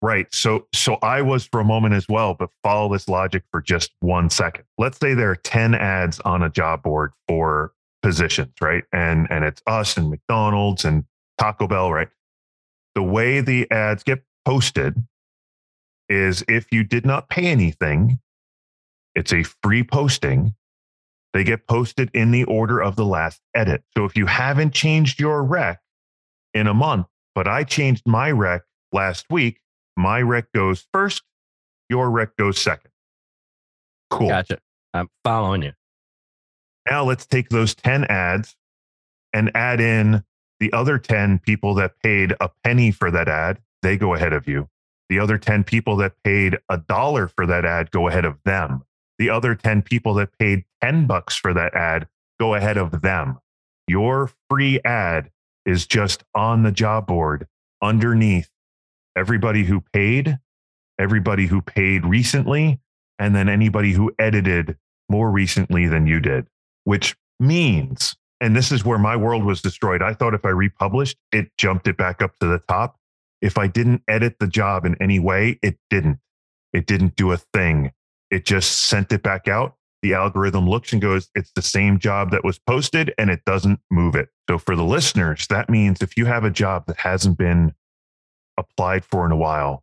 Right. 0.03 0.27
So 0.35 0.67
so 0.75 0.97
I 0.97 1.23
was 1.23 1.47
for 1.47 1.61
a 1.61 1.65
moment 1.65 1.95
as 1.95 2.07
well, 2.09 2.35
but 2.35 2.51
follow 2.63 2.93
this 2.93 3.09
logic 3.09 3.43
for 3.51 3.63
just 3.63 3.93
one 4.01 4.29
second. 4.29 4.65
Let's 4.77 4.99
say 4.99 5.15
there 5.15 5.31
are 5.31 5.37
10 5.37 5.75
ads 5.75 6.21
on 6.21 6.43
a 6.43 6.51
job 6.51 6.83
board 6.83 7.13
for 7.27 7.73
positions, 8.07 8.53
right? 8.61 8.85
And 8.93 9.27
and 9.31 9.45
it's 9.45 9.61
us 9.67 9.97
and 9.97 10.09
McDonald's 10.09 10.85
and 10.85 11.05
Taco 11.39 11.67
Bell, 11.67 11.93
right? 11.93 12.09
The 12.95 13.03
way 13.03 13.41
the 13.41 13.69
ads 13.73 14.05
get 14.05 14.23
posted 14.45 14.95
is 16.09 16.45
if 16.47 16.71
you 16.71 16.85
did 16.85 17.05
not 17.05 17.29
pay 17.29 17.47
anything, 17.47 18.21
it's 19.17 19.33
a 19.33 19.43
free 19.43 19.83
posting. 19.83 20.55
They 21.33 21.43
get 21.43 21.67
posted 21.67 22.13
in 22.15 22.31
the 22.31 22.45
order 22.45 22.81
of 22.81 22.95
the 22.95 23.05
last 23.05 23.41
edit. 23.57 23.83
So 23.97 24.05
if 24.05 24.17
you 24.17 24.27
haven't 24.27 24.73
changed 24.73 25.19
your 25.19 25.43
rec 25.43 25.81
in 26.55 26.69
a 26.69 26.75
month, 26.75 27.09
but 27.35 27.49
I 27.49 27.65
changed 27.65 28.05
my 28.07 28.31
rec 28.31 28.63
last 28.93 29.27
week, 29.31 29.59
my 29.97 30.23
rec 30.23 30.53
goes 30.53 30.87
first, 30.93 31.23
your 31.91 32.09
rec 32.09 32.37
goes 32.37 32.61
second. 32.61 32.93
Cool. 34.11 34.29
Gotcha. 34.29 34.59
I'm 34.95 35.09
following 35.25 35.65
you. 35.65 35.73
Now 36.89 37.05
let's 37.05 37.27
take 37.27 37.49
those 37.49 37.75
10 37.75 38.05
ads 38.05 38.57
and 39.33 39.51
add 39.55 39.81
in 39.81 40.25
the 40.61 40.73
other 40.73 40.99
10 40.99 41.41
people 41.41 41.75
that 41.75 41.99
paid 42.03 42.35
a 42.41 42.51
penny 42.65 42.91
for 42.91 43.11
that 43.11 43.29
ad. 43.29 43.59
They 43.83 43.97
go 43.97 44.15
ahead 44.15 44.33
of 44.33 44.49
you. 44.49 44.69
The 45.09 45.19
other 45.19 45.39
10 45.39 45.65
people 45.65 45.97
that 45.97 46.15
paid 46.25 46.59
a 46.69 46.79
dollar 46.79 47.29
for 47.29 47.47
that 47.47 47.65
ad 47.65 47.91
go 47.91 48.09
ahead 48.09 48.25
of 48.25 48.39
them. 48.45 48.83
The 49.19 49.31
other 49.31 49.55
10 49.55 49.83
people 49.83 50.15
that 50.15 50.37
paid 50.39 50.65
10 50.83 51.07
bucks 51.07 51.37
for 51.37 51.55
that 51.55 51.75
ad 51.75 52.09
go 52.39 52.55
ahead 52.55 52.77
of 52.77 53.03
them. 53.03 53.39
Your 53.89 54.31
free 54.51 54.81
ad 54.85 55.31
is 55.65 55.87
just 55.87 56.25
on 56.35 56.63
the 56.63 56.73
job 56.73 57.07
board 57.07 57.47
underneath 57.83 58.51
everybody 59.17 59.65
who 59.65 59.81
paid, 59.93 60.39
everybody 60.99 61.47
who 61.47 61.61
paid 61.61 62.05
recently, 62.05 62.81
and 63.19 63.35
then 63.35 63.49
anybody 63.49 63.93
who 63.93 64.13
edited 64.19 64.77
more 65.09 65.31
recently 65.31 65.87
than 65.87 66.07
you 66.07 66.21
did, 66.21 66.47
which 66.87 67.17
means, 67.41 68.15
and 68.41 68.55
this 68.55 68.71
is 68.71 68.85
where 68.85 68.99
my 68.99 69.17
world 69.17 69.45
was 69.45 69.61
destroyed. 69.61 70.03
I 70.03 70.15
thought 70.15 70.35
if 70.35 70.45
I 70.45 70.51
republished, 70.51 71.17
it 71.33 71.51
jumped 71.59 71.89
it 71.89 71.97
back 71.97 72.23
up 72.23 72.39
to 72.39 72.47
the 72.47 72.61
top. 72.69 72.97
If 73.43 73.59
I 73.59 73.67
didn't 73.67 74.03
edit 74.07 74.37
the 74.39 74.47
job 74.47 74.87
in 74.87 74.97
any 75.03 75.19
way, 75.19 75.59
it 75.63 75.79
didn't. 75.91 76.21
It 76.73 76.87
didn't 76.87 77.17
do 77.17 77.33
a 77.33 77.39
thing. 77.39 77.91
It 78.31 78.45
just 78.45 78.87
sent 78.87 79.11
it 79.11 79.25
back 79.25 79.49
out. 79.49 79.75
The 80.03 80.15
algorithm 80.15 80.69
looks 80.69 80.93
and 80.93 81.03
goes, 81.03 81.29
it's 81.35 81.51
the 81.57 81.63
same 81.63 81.99
job 81.99 82.31
that 82.31 82.45
was 82.45 82.61
posted 82.61 83.13
and 83.19 83.31
it 83.31 83.45
doesn't 83.45 83.81
move 83.91 84.15
it. 84.15 84.29
So 84.49 84.57
for 84.57 84.77
the 84.77 84.85
listeners, 84.85 85.49
that 85.49 85.69
means 85.69 86.03
if 86.03 86.17
you 86.17 86.27
have 86.27 86.45
a 86.45 86.51
job 86.51 86.87
that 86.87 86.99
hasn't 86.99 87.37
been 87.37 87.75
applied 88.57 89.05
for 89.05 89.27
in 89.27 89.33
a 89.33 89.37
while, 89.37 89.83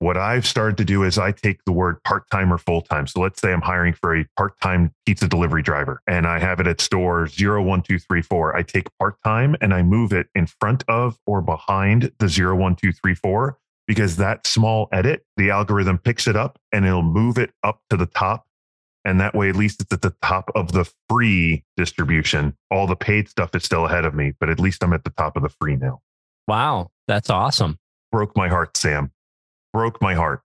what 0.00 0.16
I've 0.16 0.46
started 0.46 0.76
to 0.78 0.84
do 0.84 1.02
is 1.02 1.18
I 1.18 1.32
take 1.32 1.64
the 1.64 1.72
word 1.72 2.02
part 2.04 2.30
time 2.30 2.52
or 2.52 2.58
full 2.58 2.82
time. 2.82 3.06
So 3.06 3.20
let's 3.20 3.40
say 3.40 3.52
I'm 3.52 3.60
hiring 3.60 3.94
for 3.94 4.16
a 4.16 4.24
part 4.36 4.58
time 4.60 4.94
pizza 5.04 5.26
delivery 5.26 5.62
driver 5.62 6.02
and 6.06 6.26
I 6.26 6.38
have 6.38 6.60
it 6.60 6.66
at 6.66 6.80
store 6.80 7.22
01234. 7.22 8.56
I 8.56 8.62
take 8.62 8.88
part 8.98 9.16
time 9.24 9.56
and 9.60 9.74
I 9.74 9.82
move 9.82 10.12
it 10.12 10.28
in 10.34 10.46
front 10.46 10.84
of 10.86 11.18
or 11.26 11.42
behind 11.42 12.12
the 12.18 12.26
01234 12.26 13.58
because 13.88 14.16
that 14.16 14.46
small 14.46 14.88
edit, 14.92 15.24
the 15.36 15.50
algorithm 15.50 15.98
picks 15.98 16.28
it 16.28 16.36
up 16.36 16.60
and 16.72 16.86
it'll 16.86 17.02
move 17.02 17.36
it 17.36 17.50
up 17.64 17.80
to 17.90 17.96
the 17.96 18.06
top. 18.06 18.46
And 19.04 19.20
that 19.20 19.34
way, 19.34 19.48
at 19.48 19.56
least 19.56 19.80
it's 19.80 19.92
at 19.92 20.02
the 20.02 20.14
top 20.22 20.50
of 20.54 20.72
the 20.72 20.88
free 21.08 21.64
distribution. 21.76 22.54
All 22.70 22.86
the 22.86 22.96
paid 22.96 23.28
stuff 23.28 23.54
is 23.54 23.64
still 23.64 23.86
ahead 23.86 24.04
of 24.04 24.14
me, 24.14 24.34
but 24.38 24.50
at 24.50 24.60
least 24.60 24.84
I'm 24.84 24.92
at 24.92 25.04
the 25.04 25.10
top 25.10 25.36
of 25.36 25.42
the 25.42 25.48
free 25.48 25.76
now. 25.76 26.02
Wow. 26.46 26.90
That's 27.08 27.30
awesome. 27.30 27.78
Broke 28.12 28.36
my 28.36 28.48
heart, 28.48 28.76
Sam 28.76 29.12
broke 29.78 30.02
my 30.02 30.12
heart 30.12 30.42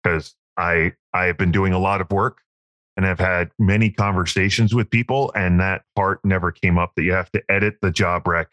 because 0.00 0.36
I 0.56 0.92
I 1.12 1.24
have 1.24 1.36
been 1.36 1.50
doing 1.50 1.72
a 1.72 1.78
lot 1.80 2.00
of 2.00 2.08
work 2.12 2.38
and 2.96 3.04
I've 3.04 3.18
had 3.18 3.50
many 3.58 3.90
conversations 3.90 4.72
with 4.72 4.88
people, 4.88 5.32
and 5.34 5.58
that 5.58 5.82
part 5.96 6.20
never 6.24 6.52
came 6.52 6.78
up 6.78 6.92
that 6.94 7.02
you 7.02 7.14
have 7.14 7.32
to 7.32 7.42
edit 7.48 7.78
the 7.82 7.90
job 7.90 8.28
rec 8.28 8.46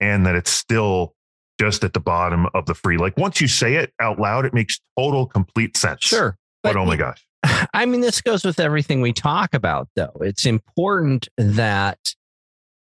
and 0.00 0.24
that 0.24 0.34
it's 0.36 0.50
still 0.50 1.14
just 1.60 1.84
at 1.84 1.92
the 1.92 2.00
bottom 2.00 2.46
of 2.54 2.64
the 2.64 2.72
free. 2.72 2.96
Like 2.96 3.18
once 3.18 3.42
you 3.42 3.46
say 3.46 3.74
it 3.74 3.92
out 4.00 4.18
loud, 4.18 4.46
it 4.46 4.54
makes 4.54 4.80
total 4.98 5.26
complete 5.26 5.76
sense. 5.76 6.02
Sure. 6.02 6.38
But, 6.62 6.72
but 6.72 6.80
oh 6.80 6.86
my 6.86 6.96
gosh. 6.96 7.22
I 7.74 7.84
mean, 7.84 8.00
this 8.00 8.22
goes 8.22 8.46
with 8.46 8.58
everything 8.58 9.02
we 9.02 9.12
talk 9.12 9.52
about, 9.52 9.86
though. 9.96 10.16
It's 10.22 10.46
important 10.46 11.28
that 11.36 11.98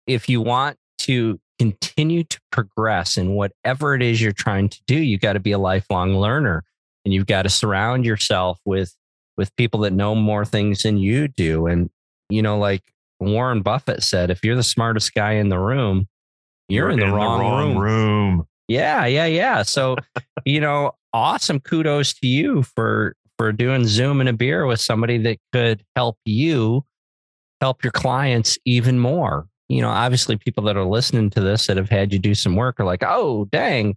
if 0.08 0.30
you 0.30 0.40
want 0.40 0.78
to 1.00 1.42
continue 1.60 2.24
to 2.24 2.40
progress 2.52 3.18
in 3.18 3.32
whatever 3.32 3.96
it 3.96 4.02
is 4.02 4.22
you're 4.22 4.32
trying 4.32 4.70
to 4.70 4.80
do, 4.88 4.96
you 4.96 5.18
got 5.18 5.34
to 5.34 5.40
be 5.40 5.52
a 5.52 5.58
lifelong 5.58 6.16
learner 6.16 6.64
and 7.06 7.14
you've 7.14 7.28
got 7.28 7.44
to 7.44 7.50
surround 7.50 8.06
yourself 8.06 8.60
with 8.66 8.96
with 9.36 9.56
people 9.56 9.82
that 9.82 9.94
know 9.94 10.14
more 10.14 10.46
things 10.46 10.84
than 10.84 10.98
you 10.98 11.28
do. 11.28 11.68
And 11.68 11.90
you 12.30 12.42
know, 12.42 12.58
like 12.58 12.84
Warren 13.20 13.62
Buffett 13.62 14.04
said, 14.04 14.30
if 14.30 14.44
you're 14.44 14.56
the 14.56 14.64
smartest 14.64 15.14
guy 15.14 15.34
in 15.34 15.50
the 15.50 15.60
room, 15.60 16.08
you're, 16.68 16.86
you're 16.86 16.92
in, 16.92 17.00
the, 17.00 17.06
in 17.06 17.12
wrong 17.12 17.40
the 17.40 17.44
wrong, 17.44 17.78
room. 17.78 17.84
room. 17.84 18.48
Yeah, 18.68 19.06
yeah, 19.06 19.26
yeah. 19.26 19.64
So, 19.64 19.98
you 20.46 20.60
know, 20.60 20.94
awesome 21.14 21.60
kudos 21.60 22.14
to 22.16 22.28
you 22.28 22.64
for 22.64 23.16
for 23.38 23.52
doing 23.52 23.86
Zoom 23.86 24.20
and 24.20 24.30
a 24.30 24.34
beer 24.34 24.66
with 24.66 24.80
somebody 24.80 25.18
that 25.20 25.38
could 25.52 25.84
help 25.96 26.18
you 26.26 26.86
help 27.62 27.84
your 27.84 27.92
clients 27.92 28.58
even 28.66 29.00
more 29.00 29.48
you 29.70 29.82
know, 29.82 29.90
obviously 29.90 30.38
people 30.38 30.64
that 30.66 30.78
are 30.78 30.86
listening 30.86 31.30
to 31.32 31.42
this 31.42 31.68
that 31.68 31.78
have 31.78 31.90
had 31.90 32.14
you 32.14 32.20
do 32.20 32.36
some 32.36 32.56
work 32.56 32.80
are 32.80 32.86
like, 32.86 33.04
oh, 33.06 33.46
dang. 33.46 33.96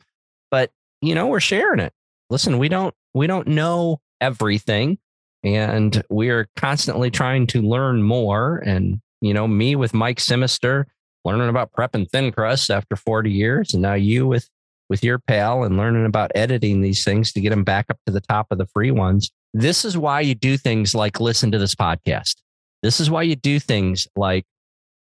But, 0.51 0.71
you 1.03 1.15
know, 1.15 1.27
we're 1.27 1.41
sharing 1.41 1.81
it. 1.81 1.93
Listen, 2.31 2.59
we 2.59 2.69
don't, 2.69 2.95
we 3.15 3.27
don't 3.27 3.49
know 3.49 4.01
everything 4.21 4.99
and 5.45 6.03
we 6.11 6.31
are 6.31 6.49
constantly 6.57 7.11
trying 7.11 7.47
to 7.49 7.63
learn 7.63 8.03
more. 8.03 8.59
And, 8.59 9.01
you 9.21 9.35
know, 9.35 9.47
me 9.47 9.77
with 9.77 9.95
Mike 9.95 10.19
Simister 10.19 10.85
learning 11.25 11.49
about 11.49 11.73
prep 11.73 11.95
and 11.95 12.09
thin 12.11 12.31
crust 12.33 12.71
after 12.71 12.97
40 12.97 13.31
years. 13.31 13.75
And 13.75 13.83
now 13.83 13.95
you 13.95 14.27
with, 14.27 14.49
with 14.89 15.03
your 15.03 15.19
pal 15.19 15.65
and 15.65 15.77
learning 15.77 16.07
about 16.07 16.31
editing 16.35 16.81
these 16.81 17.05
things 17.05 17.33
to 17.33 17.41
get 17.41 17.51
them 17.51 17.65
back 17.65 17.87
up 17.91 17.99
to 18.07 18.13
the 18.13 18.21
top 18.21 18.47
of 18.51 18.59
the 18.59 18.67
free 18.67 18.93
ones. 18.93 19.31
This 19.53 19.85
is 19.85 19.99
why 19.99 20.21
you 20.21 20.35
do 20.35 20.57
things 20.57 20.95
like 20.95 21.21
listen 21.21 21.51
to 21.51 21.59
this 21.59 21.75
podcast. 21.75 22.37
This 22.83 23.01
is 23.01 23.11
why 23.11 23.23
you 23.23 23.35
do 23.35 23.59
things 23.59 24.07
like 24.15 24.45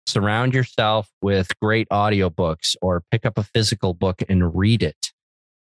surround 0.07 0.55
yourself 0.55 1.09
with 1.21 1.49
great 1.61 1.89
audiobooks 1.91 2.77
or 2.83 3.03
pick 3.11 3.25
up 3.25 3.39
a 3.39 3.43
physical 3.43 3.95
book 3.95 4.23
and 4.29 4.57
read 4.57 4.83
it. 4.83 5.13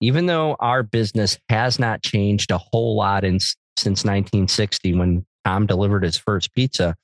Even 0.00 0.26
though 0.26 0.56
our 0.58 0.82
business 0.82 1.38
has 1.48 1.78
not 1.78 2.02
changed 2.02 2.50
a 2.50 2.58
whole 2.58 2.96
lot 2.96 3.24
in, 3.24 3.38
since 3.76 4.04
1960 4.04 4.94
when 4.94 5.24
Tom 5.44 5.66
delivered 5.66 6.02
his 6.02 6.16
first 6.16 6.52
pizza, 6.54 6.96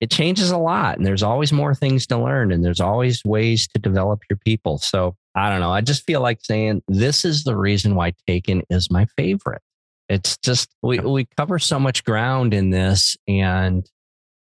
it 0.00 0.10
changes 0.10 0.50
a 0.50 0.58
lot 0.58 0.98
and 0.98 1.06
there's 1.06 1.22
always 1.22 1.52
more 1.52 1.74
things 1.74 2.06
to 2.08 2.18
learn 2.18 2.52
and 2.52 2.64
there's 2.64 2.80
always 2.80 3.24
ways 3.24 3.66
to 3.68 3.78
develop 3.78 4.20
your 4.28 4.36
people. 4.44 4.78
So 4.78 5.16
I 5.34 5.48
don't 5.48 5.60
know. 5.60 5.70
I 5.70 5.80
just 5.80 6.04
feel 6.04 6.20
like 6.20 6.40
saying 6.42 6.82
this 6.88 7.24
is 7.24 7.44
the 7.44 7.56
reason 7.56 7.94
why 7.94 8.12
Taken 8.26 8.62
is 8.70 8.90
my 8.90 9.06
favorite. 9.16 9.62
It's 10.08 10.36
just 10.38 10.68
we, 10.82 10.98
we 10.98 11.26
cover 11.36 11.58
so 11.58 11.78
much 11.78 12.04
ground 12.04 12.52
in 12.52 12.70
this 12.70 13.16
and 13.26 13.88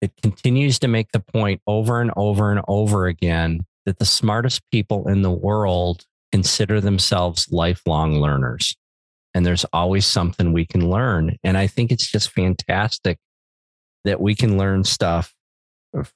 it 0.00 0.12
continues 0.22 0.78
to 0.80 0.88
make 0.88 1.12
the 1.12 1.20
point 1.20 1.60
over 1.66 2.00
and 2.00 2.12
over 2.16 2.50
and 2.50 2.60
over 2.68 3.06
again 3.06 3.60
that 3.84 3.98
the 3.98 4.04
smartest 4.04 4.62
people 4.70 5.08
in 5.08 5.22
the 5.22 5.30
world 5.30 6.04
consider 6.30 6.80
themselves 6.80 7.48
lifelong 7.50 8.20
learners. 8.20 8.76
And 9.34 9.44
there's 9.44 9.64
always 9.72 10.06
something 10.06 10.52
we 10.52 10.66
can 10.66 10.88
learn. 10.88 11.36
And 11.42 11.56
I 11.56 11.66
think 11.66 11.90
it's 11.90 12.10
just 12.10 12.30
fantastic 12.32 13.18
that 14.04 14.20
we 14.20 14.34
can 14.34 14.58
learn 14.58 14.84
stuff 14.84 15.34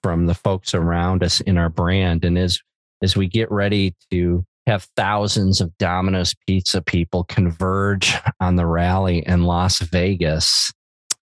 from 0.02 0.26
the 0.26 0.34
folks 0.34 0.74
around 0.74 1.22
us 1.22 1.40
in 1.40 1.58
our 1.58 1.68
brand. 1.68 2.24
And 2.24 2.38
as, 2.38 2.60
as 3.02 3.16
we 3.16 3.26
get 3.26 3.50
ready 3.50 3.94
to 4.10 4.44
have 4.66 4.86
thousands 4.96 5.60
of 5.60 5.76
Domino's 5.78 6.34
pizza 6.46 6.82
people 6.82 7.24
converge 7.24 8.14
on 8.38 8.56
the 8.56 8.66
rally 8.66 9.24
in 9.26 9.42
Las 9.42 9.80
Vegas, 9.80 10.72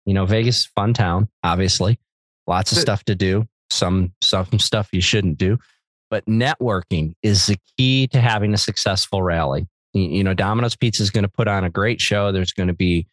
you 0.05 0.13
know, 0.13 0.25
Vegas 0.25 0.59
is 0.59 0.65
fun 0.75 0.93
town, 0.93 1.27
obviously 1.43 1.99
lots 2.47 2.71
of 2.71 2.77
stuff 2.77 3.03
to 3.05 3.15
do, 3.15 3.45
some 3.69 4.13
some 4.21 4.59
stuff 4.59 4.89
you 4.91 5.01
shouldn't 5.01 5.37
do. 5.37 5.57
But 6.09 6.25
networking 6.25 7.13
is 7.21 7.47
the 7.47 7.57
key 7.77 8.07
to 8.07 8.21
having 8.21 8.53
a 8.53 8.57
successful 8.57 9.21
rally. 9.21 9.67
You 9.93 10.23
know, 10.23 10.33
Domino's 10.33 10.75
Pizza 10.75 11.03
is 11.03 11.09
going 11.09 11.23
to 11.23 11.29
put 11.29 11.47
on 11.47 11.63
a 11.63 11.69
great 11.69 11.99
show. 11.99 12.31
There's 12.31 12.53
going 12.53 12.67
to 12.67 12.73
be 12.73 13.07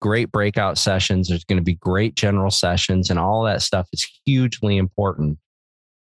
great 0.00 0.30
breakout 0.30 0.78
sessions. 0.78 1.28
There's 1.28 1.44
going 1.44 1.58
to 1.58 1.64
be 1.64 1.74
great 1.74 2.14
general 2.14 2.50
sessions, 2.50 3.10
and 3.10 3.18
all 3.18 3.44
that 3.44 3.62
stuff 3.62 3.88
is 3.92 4.06
hugely 4.24 4.76
important. 4.76 5.38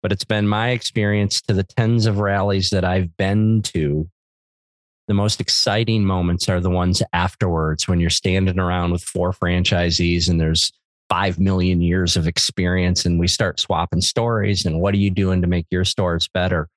But 0.02 0.12
it's 0.12 0.25
been 0.25 0.48
my 0.48 0.70
experience 0.70 1.42
to 1.44 1.54
the 1.54 1.63
tens 1.63 2.06
of 2.06 2.20
rallies 2.20 2.72
that 2.72 2.84
I've 2.84 3.16
been 3.16 3.62
to. 3.74 4.10
The 5.08 5.13
most 5.13 5.40
exciting 5.40 6.06
moments 6.06 6.50
are 6.50 6.60
the 6.60 6.70
ones 6.70 7.02
afterwards 7.13 7.88
when 7.88 8.00
you're 8.00 8.10
standing 8.10 8.60
around 8.60 8.92
with 8.92 9.04
four 9.04 9.32
franchisees 9.32 10.30
and 10.30 10.40
there's 10.40 10.72
5 11.10 11.39
million 11.39 11.81
years 11.81 12.15
of 12.17 12.27
experience 12.27 13.05
and 13.05 13.19
we 13.19 13.27
start 13.27 13.60
swapping 13.60 14.01
stories 14.01 14.65
and 14.65 14.79
what 14.79 14.93
are 14.93 14.98
you 14.98 15.10
doing 15.12 15.41
to 15.41 15.48
make 15.48 15.67
your 15.69 15.86
stores 15.86 16.27
better? 16.33 16.69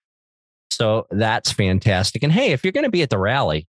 So 0.70 1.06
that's 1.10 1.52
fantastic. 1.52 2.22
And 2.22 2.32
hey 2.32 2.52
if 2.52 2.64
you're 2.64 2.72
going 2.72 2.84
to 2.84 2.90
be 2.90 3.02
at 3.02 3.10
the 3.10 3.18
rally 3.18 3.66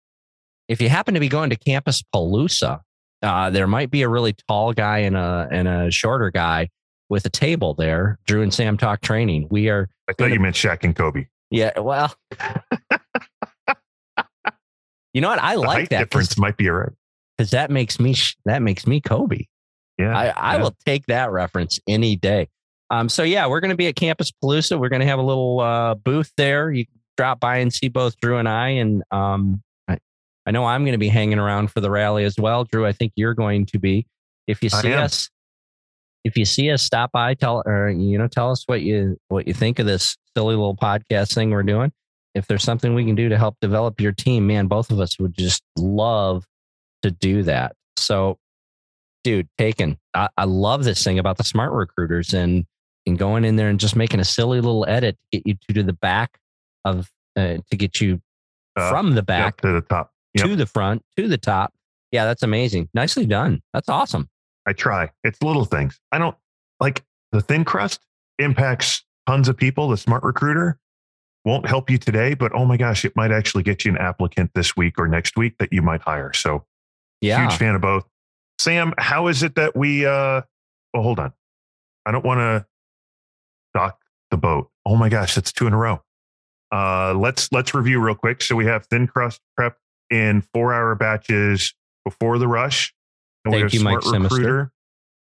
if 0.68 0.82
you 0.82 0.90
happen 0.90 1.14
to 1.14 1.20
be 1.20 1.28
going 1.28 1.50
to 1.50 1.56
campus 1.58 2.02
palooza 2.16 2.80
uh, 3.22 3.50
there 3.50 3.68
might 3.68 3.90
be 3.90 4.02
a 4.02 4.10
really 4.10 4.34
tall 4.48 4.74
guy 4.74 5.00
and 5.00 5.16
a 5.16 5.48
and 5.52 5.68
a 5.68 5.90
shorter 5.90 6.30
guy 6.30 6.70
with 7.10 7.26
a 7.26 7.30
table 7.30 7.74
there 7.74 8.20
drew 8.26 8.42
and 8.42 8.54
sam 8.54 8.78
talk 8.78 9.02
training. 9.02 9.48
We 9.50 9.70
are 9.70 9.90
I 10.10 10.14
thought 10.14 10.32
you 10.32 10.40
meant 10.40 10.56
Shaq 10.56 10.84
and 10.84 10.96
Kobe. 10.96 11.26
yeah 11.50 11.78
well 11.80 12.14
you 15.14 15.22
know 15.22 15.30
what? 15.30 15.42
I 15.42 15.56
The 15.56 15.62
like 15.62 15.90
that 15.90 16.00
difference 16.10 16.38
might 16.38 16.58
be 16.58 16.70
right. 16.70 16.92
Because 17.38 17.52
that 17.52 17.72
makes 17.72 18.00
me 18.00 18.16
that 18.46 18.62
makes 18.62 18.86
me 18.86 19.02
kobe 19.02 19.46
Yeah. 20.04 20.18
I, 20.18 20.28
I 20.28 20.56
yeah. 20.56 20.62
will 20.62 20.76
take 20.86 21.06
that 21.08 21.32
reference 21.32 21.80
any 21.88 22.16
day. 22.16 22.50
Um, 22.90 23.10
so 23.10 23.24
yeah, 23.24 23.48
we're 23.48 23.60
going 23.60 23.72
to 23.72 23.78
be 23.78 23.88
at 23.88 23.96
Campus 23.96 24.32
Palooza. 24.32 24.80
We're 24.80 24.90
going 24.90 25.00
to 25.00 25.08
have 25.08 25.20
a 25.20 25.24
little 25.24 25.60
uh, 25.60 25.96
booth 25.96 26.32
there. 26.38 26.72
You 26.72 26.86
can 26.86 27.00
drop 27.18 27.40
by 27.40 27.58
and 27.58 27.74
see 27.74 27.88
both 27.88 28.20
Drew 28.20 28.38
and 28.38 28.48
I. 28.48 28.70
And 28.70 29.04
um, 29.12 29.64
I, 29.88 29.98
I 30.46 30.52
know 30.52 30.66
I'm 30.66 30.84
going 30.84 30.94
to 30.94 31.00
be 31.00 31.10
hanging 31.10 31.40
around 31.40 31.72
for 31.72 31.82
the 31.82 31.90
rally 31.90 32.24
as 32.24 32.36
well. 32.38 32.66
Drew, 32.66 32.86
I 32.86 32.92
think 32.92 33.14
you're 33.16 33.34
going 33.34 33.66
to 33.68 33.80
be. 33.80 34.06
If 34.46 34.62
you 34.62 34.70
see 34.70 34.94
us, 34.94 35.30
if 36.24 36.38
you 36.38 36.46
see 36.46 36.70
us, 36.70 36.84
stop 36.84 37.12
by. 37.12 37.34
Tell 37.34 37.64
or 37.66 37.90
you 37.90 38.18
know, 38.18 38.28
tell 38.28 38.52
us 38.52 38.64
what 38.68 38.82
you 38.82 39.18
what 39.30 39.48
you 39.48 39.54
think 39.54 39.80
of 39.80 39.86
this 39.86 40.18
silly 40.36 40.56
little 40.56 40.76
podcast 40.76 41.34
thing 41.34 41.50
we're 41.52 41.64
doing. 41.64 41.92
If 42.36 42.48
there's 42.48 42.64
something 42.64 42.94
we 42.94 43.06
can 43.06 43.16
do 43.16 43.30
to 43.30 43.38
help 43.38 43.56
develop 43.62 44.02
your 44.02 44.12
team, 44.12 44.46
man, 44.46 44.68
both 44.68 44.92
of 44.92 45.00
us 45.00 45.18
would 45.18 45.38
just 45.38 45.64
love 45.78 46.46
to 47.04 47.12
do 47.12 47.44
that. 47.44 47.74
So 47.96 48.38
dude, 49.24 49.48
taken. 49.58 49.98
I, 50.14 50.30
I 50.38 50.44
love 50.46 50.84
this 50.84 51.04
thing 51.04 51.20
about 51.20 51.38
the 51.38 51.44
smart 51.44 51.72
recruiters 51.74 52.34
and 52.34 52.66
and 53.06 53.18
going 53.18 53.44
in 53.44 53.58
there 53.58 53.68
and 53.70 53.80
just 53.80 53.96
making 53.98 54.20
a 54.22 54.24
silly 54.26 54.62
little 54.62 54.86
edit 54.88 55.18
to 55.34 55.40
get 55.40 55.46
you 55.48 55.56
to, 55.68 55.74
to 55.74 55.84
the 55.84 55.94
back 55.94 56.38
of 56.86 57.10
uh, 57.36 57.58
to 57.70 57.78
get 57.78 58.00
you 58.00 58.22
Uh, 58.76 58.90
from 58.90 59.10
the 59.12 59.16
Yep, 59.18 59.26
back 59.28 59.62
to 59.62 59.72
the 59.74 59.82
top. 59.82 60.12
Yep. 60.36 60.46
to 60.48 60.56
the 60.56 60.66
front 60.66 61.04
to 61.18 61.28
the 61.28 61.38
top. 61.38 61.74
Yeah, 62.12 62.26
that's 62.26 62.44
amazing. 62.44 62.90
Nicely 62.94 63.26
done. 63.26 63.62
That's 63.74 63.90
awesome. 63.90 64.30
I 64.68 64.74
try. 64.74 65.10
It's 65.24 65.42
little 65.42 65.66
things. 65.66 66.00
I 66.12 66.18
don't 66.20 66.38
like 66.80 67.04
the 67.32 67.42
thin 67.42 67.66
crust 67.66 68.00
impacts 68.40 69.04
tons 69.28 69.50
of 69.50 69.58
people. 69.58 69.90
The 69.90 69.98
smart 69.98 70.24
recruiter 70.24 70.80
won't 71.46 71.68
help 71.68 71.90
you 71.90 71.98
today, 71.98 72.34
but 72.36 72.52
oh 72.56 72.64
my 72.66 72.78
gosh, 72.78 73.04
it 73.04 73.14
might 73.16 73.32
actually 73.32 73.64
get 73.64 73.84
you 73.84 73.92
an 73.92 73.98
applicant 73.98 74.52
this 74.56 74.78
week 74.78 74.98
or 74.98 75.08
next 75.08 75.36
week 75.36 75.56
that 75.60 75.74
you 75.74 75.82
might 75.82 76.02
hire. 76.02 76.32
So 76.34 76.66
Yeah. 77.20 77.42
huge 77.48 77.58
fan 77.60 77.76
of 77.76 77.82
both. 77.82 78.06
Sam, 78.60 78.94
how 78.98 79.28
is 79.28 79.44
it 79.44 79.56
that 79.56 79.76
we 79.76 80.06
uh 80.06 80.42
well 80.94 81.04
hold 81.04 81.20
on. 81.20 81.34
I 82.06 82.12
don't 82.12 82.26
want 82.26 82.40
to 82.40 82.66
dock 83.74 84.00
the 84.32 84.38
boat. 84.38 84.70
Oh 84.86 84.96
my 84.96 85.10
gosh, 85.10 85.36
that's 85.36 85.52
two 85.52 85.68
in 85.68 85.74
a 85.74 85.78
row. 85.78 86.02
Uh 86.72 87.14
let's 87.14 87.52
let's 87.52 87.74
review 87.74 88.00
real 88.00 88.16
quick. 88.16 88.42
So 88.42 88.56
we 88.56 88.66
have 88.66 88.86
thin 88.88 89.08
crust 89.08 89.42
prep 89.56 89.78
in 90.10 90.42
four 90.54 90.74
hour 90.74 90.96
batches 90.96 91.74
before 92.06 92.38
the 92.38 92.48
rush. 92.48 92.94
And 93.46 93.54
we 93.54 93.60
Thank 93.60 93.72
have 93.72 93.80
you, 93.80 93.84
Mike 93.84 94.02
Smart 94.02 94.16
Simister. 94.16 94.32
Recruiter. 94.32 94.72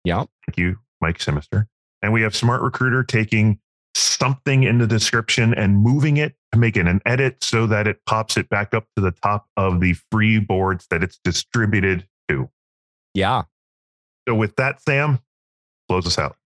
Yep. 0.04 0.28
Thank 0.46 0.58
you, 0.58 0.78
Mike 1.00 1.18
Simister. 1.18 1.66
And 2.02 2.12
we 2.12 2.22
have 2.22 2.34
Smart 2.34 2.62
Recruiter 2.62 3.04
taking 3.04 3.60
something 3.94 4.62
in 4.62 4.78
the 4.78 4.86
description 4.86 5.52
and 5.54 5.78
moving 5.78 6.16
it 6.16 6.34
to 6.52 6.58
make 6.58 6.76
it 6.76 6.86
an 6.86 7.00
edit 7.04 7.42
so 7.42 7.66
that 7.66 7.86
it 7.86 8.00
pops 8.06 8.36
it 8.36 8.48
back 8.48 8.72
up 8.74 8.86
to 8.96 9.02
the 9.02 9.10
top 9.10 9.46
of 9.56 9.80
the 9.80 9.94
free 10.10 10.38
boards 10.38 10.86
that 10.90 11.02
it's 11.02 11.18
distributed 11.24 12.06
to. 12.28 12.48
Yeah. 13.14 13.42
So 14.28 14.34
with 14.34 14.56
that, 14.56 14.80
Sam, 14.82 15.20
close 15.88 16.06
us 16.06 16.18
out. 16.18 16.36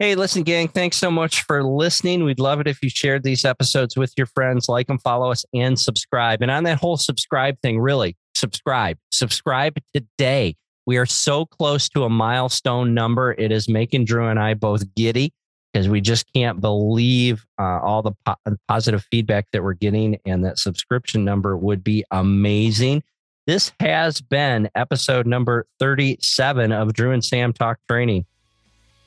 Hey, 0.00 0.16
listen, 0.16 0.42
gang, 0.42 0.66
thanks 0.68 0.96
so 0.96 1.08
much 1.10 1.42
for 1.42 1.62
listening. 1.62 2.24
We'd 2.24 2.40
love 2.40 2.60
it 2.60 2.66
if 2.66 2.82
you 2.82 2.90
shared 2.90 3.22
these 3.22 3.44
episodes 3.44 3.96
with 3.96 4.12
your 4.16 4.26
friends, 4.26 4.68
like 4.68 4.88
them, 4.88 4.98
follow 4.98 5.30
us, 5.30 5.44
and 5.54 5.78
subscribe. 5.78 6.42
And 6.42 6.50
on 6.50 6.64
that 6.64 6.78
whole 6.78 6.96
subscribe 6.96 7.56
thing, 7.62 7.78
really, 7.78 8.16
subscribe. 8.34 8.98
Subscribe 9.12 9.76
today. 9.94 10.56
We 10.84 10.96
are 10.96 11.06
so 11.06 11.46
close 11.46 11.88
to 11.90 12.02
a 12.02 12.10
milestone 12.10 12.92
number. 12.92 13.32
It 13.38 13.52
is 13.52 13.68
making 13.68 14.04
Drew 14.04 14.26
and 14.26 14.38
I 14.38 14.54
both 14.54 14.82
giddy 14.96 15.32
because 15.72 15.88
we 15.88 16.00
just 16.00 16.26
can't 16.34 16.60
believe 16.60 17.44
uh, 17.58 17.80
all 17.80 18.02
the 18.02 18.12
po- 18.26 18.56
positive 18.68 19.04
feedback 19.10 19.46
that 19.52 19.62
we're 19.62 19.74
getting, 19.74 20.18
and 20.26 20.44
that 20.44 20.58
subscription 20.58 21.24
number 21.24 21.56
would 21.56 21.82
be 21.82 22.04
amazing. 22.10 23.02
This 23.46 23.72
has 23.78 24.22
been 24.22 24.70
episode 24.74 25.26
number 25.26 25.66
37 25.78 26.72
of 26.72 26.94
Drew 26.94 27.10
and 27.12 27.22
Sam 27.22 27.52
Talk 27.52 27.78
Training. 27.88 28.24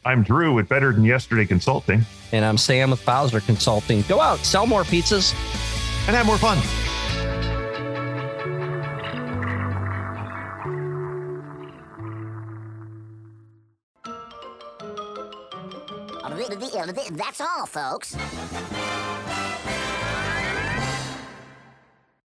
I'm 0.06 0.22
Drew 0.22 0.54
with 0.54 0.70
Better 0.70 0.94
Than 0.94 1.04
Yesterday 1.04 1.46
Consulting 1.46 2.06
And 2.32 2.46
I'm 2.46 2.58
Sam 2.58 2.92
with 2.92 3.04
Bowser 3.04 3.40
Consulting. 3.40 4.04
Go 4.04 4.22
out, 4.22 4.38
sell 4.40 4.68
more 4.68 4.84
pizzas. 4.84 5.34
and 6.08 6.16
have 6.16 6.28
more 6.28 6.38
fun. 6.38 6.60
That's 17.16 17.42
all, 17.42 17.66
folks. 17.66 18.16